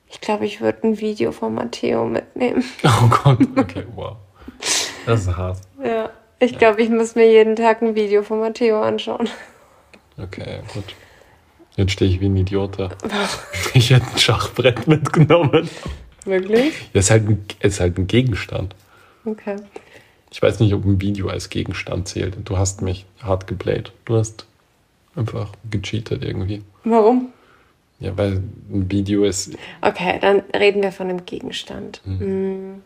[0.08, 2.64] Ich glaube, ich würde ein Video von Matteo mitnehmen.
[2.84, 4.16] Oh Gott, okay, wow.
[5.06, 5.58] Das ist hart.
[5.82, 6.10] Ja.
[6.38, 9.28] Ich glaube, ich muss mir jeden Tag ein Video von Matteo anschauen.
[10.18, 10.84] Okay, gut.
[11.76, 12.90] Jetzt stehe ich wie ein Idiot da.
[13.74, 15.68] Ich hätte ein Schachbrett mitgenommen.
[16.24, 16.72] Wirklich?
[16.92, 18.74] Das ist halt ein, ist halt ein Gegenstand.
[19.24, 19.56] Okay.
[20.30, 22.36] Ich weiß nicht, ob ein Video als Gegenstand zählt.
[22.44, 23.92] Du hast mich hart geplayt.
[24.06, 24.46] Du hast
[25.14, 26.62] einfach gecheatet irgendwie.
[26.84, 27.32] Warum?
[28.00, 29.56] Ja, weil ein Video ist.
[29.80, 32.00] Okay, dann reden wir von einem Gegenstand.
[32.04, 32.82] Hm.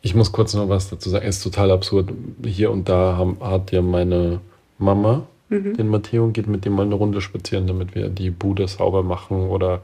[0.00, 1.26] Ich muss kurz noch was dazu sagen.
[1.26, 2.10] Es ist total absurd.
[2.44, 4.40] Hier und da haben, hat ja meine
[4.78, 5.22] Mama
[5.76, 9.02] den Matteo und geht mit dem mal eine Runde spazieren, damit wir die Bude sauber
[9.02, 9.82] machen oder,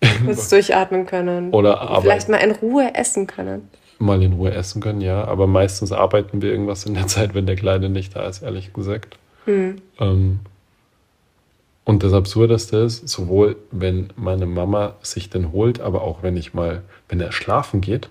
[0.24, 1.50] Kurz durchatmen können.
[1.50, 1.98] oder.
[2.00, 3.68] Vielleicht mal in Ruhe essen können.
[3.98, 5.24] mal in Ruhe essen können, ja.
[5.24, 8.72] Aber meistens arbeiten wir irgendwas in der Zeit, wenn der Kleine nicht da ist, ehrlich
[8.72, 9.18] gesagt.
[9.46, 10.40] Ähm,
[11.84, 16.54] und das Absurdeste ist, sowohl wenn meine Mama sich den holt, aber auch wenn ich
[16.54, 18.08] mal, wenn er schlafen geht,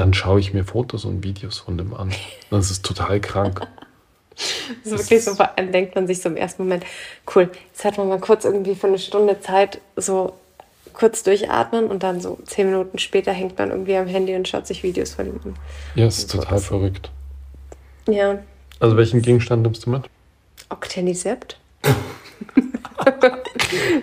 [0.00, 2.10] dann schaue ich mir Fotos und Videos von dem an.
[2.50, 3.60] Das ist total krank.
[4.84, 6.86] Das ist wirklich so, vor allem denkt man sich so im ersten Moment,
[7.34, 10.32] cool, jetzt hat man mal kurz irgendwie für eine Stunde Zeit, so
[10.94, 14.66] kurz durchatmen und dann so zehn Minuten später hängt man irgendwie am Handy und schaut
[14.66, 15.56] sich Videos von ihm an.
[15.94, 17.10] Ja, es ist total verrückt.
[18.08, 18.38] Ja,
[18.78, 20.04] Also welchen Gegenstand nimmst du mit?
[20.70, 21.58] Octanisept?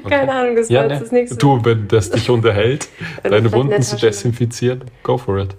[0.08, 1.00] Keine Ahnung, das Ja, war ne?
[1.00, 1.38] das nächste.
[1.38, 2.90] Du, wenn das dich unterhält,
[3.24, 5.56] Wenn deine Wunden zu desinfizieren, go for it.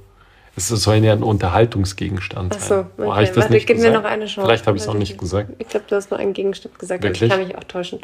[0.59, 2.86] Es soll ja ein Unterhaltungsgegenstand Ach sein.
[2.96, 3.16] so, Oh, okay.
[3.16, 4.02] hab ich das Warte, nicht gib mir gesagt?
[4.02, 4.48] noch eine Chance.
[4.48, 5.50] Vielleicht habe ich es auch nicht gesagt.
[5.59, 7.22] Ich glaube, du hast nur einen Gegenstand gesagt, Wirklich?
[7.22, 8.00] ich kann mich auch täuschen.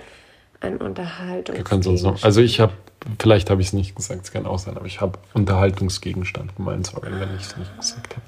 [0.60, 1.56] Ein Unterhaltung.
[1.56, 2.22] Wir können sonst noch.
[2.22, 2.72] Also ich habe,
[3.18, 6.86] vielleicht habe ich es nicht gesagt, es kann auch sein, aber ich habe Unterhaltungsgegenstand gemeint,
[6.86, 8.22] sorry, wenn ich es nicht gesagt habe.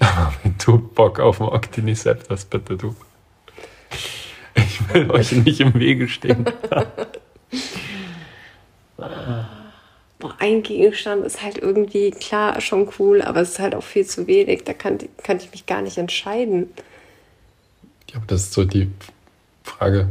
[0.00, 2.94] Aber wenn du Bock auf ein Octinicept hast, bitte du.
[4.54, 6.44] Ich will euch nicht im Wege stehen.
[10.18, 14.04] Boah, ein Gegenstand ist halt irgendwie, klar, schon cool, aber es ist halt auch viel
[14.04, 14.64] zu wenig.
[14.64, 16.72] Da kann, kann ich mich gar nicht entscheiden.
[18.10, 18.90] Ja, aber das ist so die
[19.62, 20.08] Frage.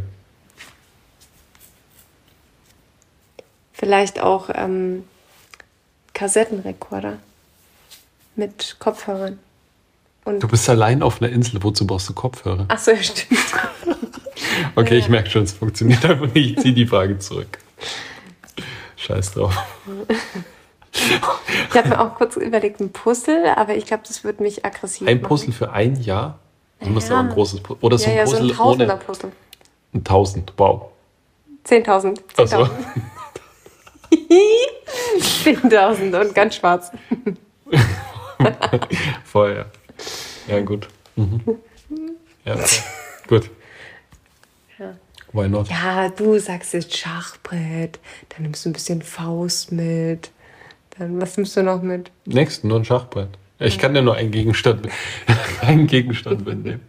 [3.74, 5.04] Vielleicht auch ähm,
[6.14, 7.20] Kassettenrekorder
[8.36, 9.40] mit Kopfhörern.
[10.26, 12.66] Und Du bist allein auf einer Insel, wozu brauchst du Kopfhörer?
[12.70, 13.40] Achso, ja, stimmt.
[14.76, 15.00] Okay, Ja.
[15.00, 16.58] ich merke schon, es funktioniert einfach nicht.
[16.58, 17.58] Ich ziehe die Frage zurück.
[19.08, 19.56] Scheiß drauf.
[20.92, 25.08] Ich habe mir auch kurz überlegt, ein Puzzle, aber ich glaube, das wird mich aggressiv
[25.08, 25.28] Ein machen.
[25.30, 26.40] Puzzle für ein Jahr?
[26.82, 27.16] Du musst Ja.
[27.16, 27.78] auch ein großes Puzzle.
[27.82, 29.04] Oder so Ja, ein ja, so Puzzle ein Tausender ohne.
[29.04, 29.32] Puzzle.
[29.94, 30.82] Ein Tausend, wow.
[31.66, 32.20] 10.000.
[32.38, 32.70] Also, 10.000
[35.44, 36.92] 10.000 und ganz schwarz.
[39.26, 39.66] voll,
[40.48, 40.54] ja.
[40.56, 40.88] Ja, gut.
[41.16, 41.42] Mhm.
[42.46, 42.56] Ja,
[43.28, 43.50] gut.
[45.38, 45.44] Ja.
[45.44, 45.70] Why not?
[45.70, 50.32] Ja, du sagst jetzt Schachbrett, dann nimmst du ein bisschen Faust mit.
[50.98, 52.12] Dann, was nimmst du noch mit?
[52.26, 53.30] Nächsten, nur ein Schachbrett.
[53.60, 54.88] Ich kann ja nur einen Gegenstand,
[55.62, 56.82] einen Gegenstand mitnehmen.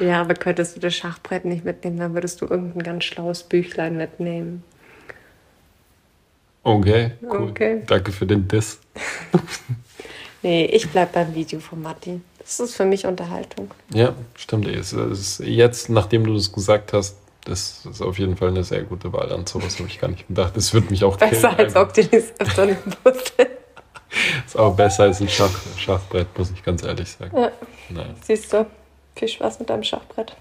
[0.00, 3.96] Ja, aber könntest du das Schachbrett nicht mitnehmen, dann würdest du irgendein ganz schlaues Büchlein
[3.96, 4.64] mitnehmen.
[6.64, 7.50] Okay, cool.
[7.50, 7.82] Okay.
[7.86, 8.80] Danke für den Diss.
[10.42, 12.20] Nee, ich bleib beim Video von Matti.
[12.38, 13.70] Das ist für mich Unterhaltung.
[13.94, 14.66] Ja, stimmt.
[14.66, 18.82] Es ist jetzt, nachdem du das gesagt hast, das ist auf jeden Fall eine sehr
[18.82, 19.32] gute Wahl.
[19.32, 20.56] An sowas habe ich gar nicht gedacht.
[20.56, 21.74] Das wird mich auch Besser killen.
[21.74, 21.74] als
[23.02, 23.46] Puzzle.
[24.46, 27.34] Ist auch besser als ein Schach, Schachbrett, muss ich ganz ehrlich sagen.
[27.34, 27.50] Ja.
[27.88, 28.14] Naja.
[28.22, 28.66] Siehst du,
[29.16, 30.36] viel Spaß mit deinem Schachbrett.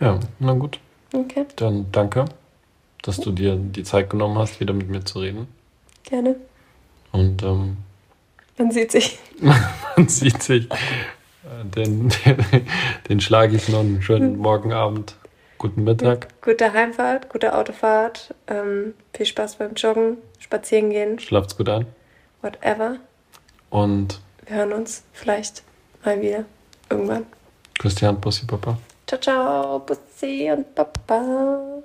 [0.00, 0.80] Ja, na gut.
[1.14, 2.24] Okay, Dann danke,
[3.02, 5.46] dass du dir die Zeit genommen hast, wieder mit mir zu reden.
[6.02, 6.36] gerne.
[7.12, 7.76] Und ähm,
[8.58, 9.18] Man sieht sich.
[9.40, 10.68] man sieht sich.
[11.74, 12.44] Den, den,
[13.08, 15.14] den schlage ich noch einen schönen Morgenabend.
[15.58, 16.28] Guten Mittag.
[16.40, 18.32] Gute Heimfahrt, gute Autofahrt.
[18.46, 21.86] Ähm, viel Spaß beim Joggen, spazieren gehen, Schlaft's gut ein.
[22.42, 22.96] whatever.
[23.70, 25.62] Und Wir hören uns vielleicht
[26.04, 26.44] mal wieder.
[26.90, 27.26] Irgendwann.
[27.78, 28.78] Christian, Bussi, Papa.
[29.06, 31.82] Ciao, ciao, Bussi und Papa.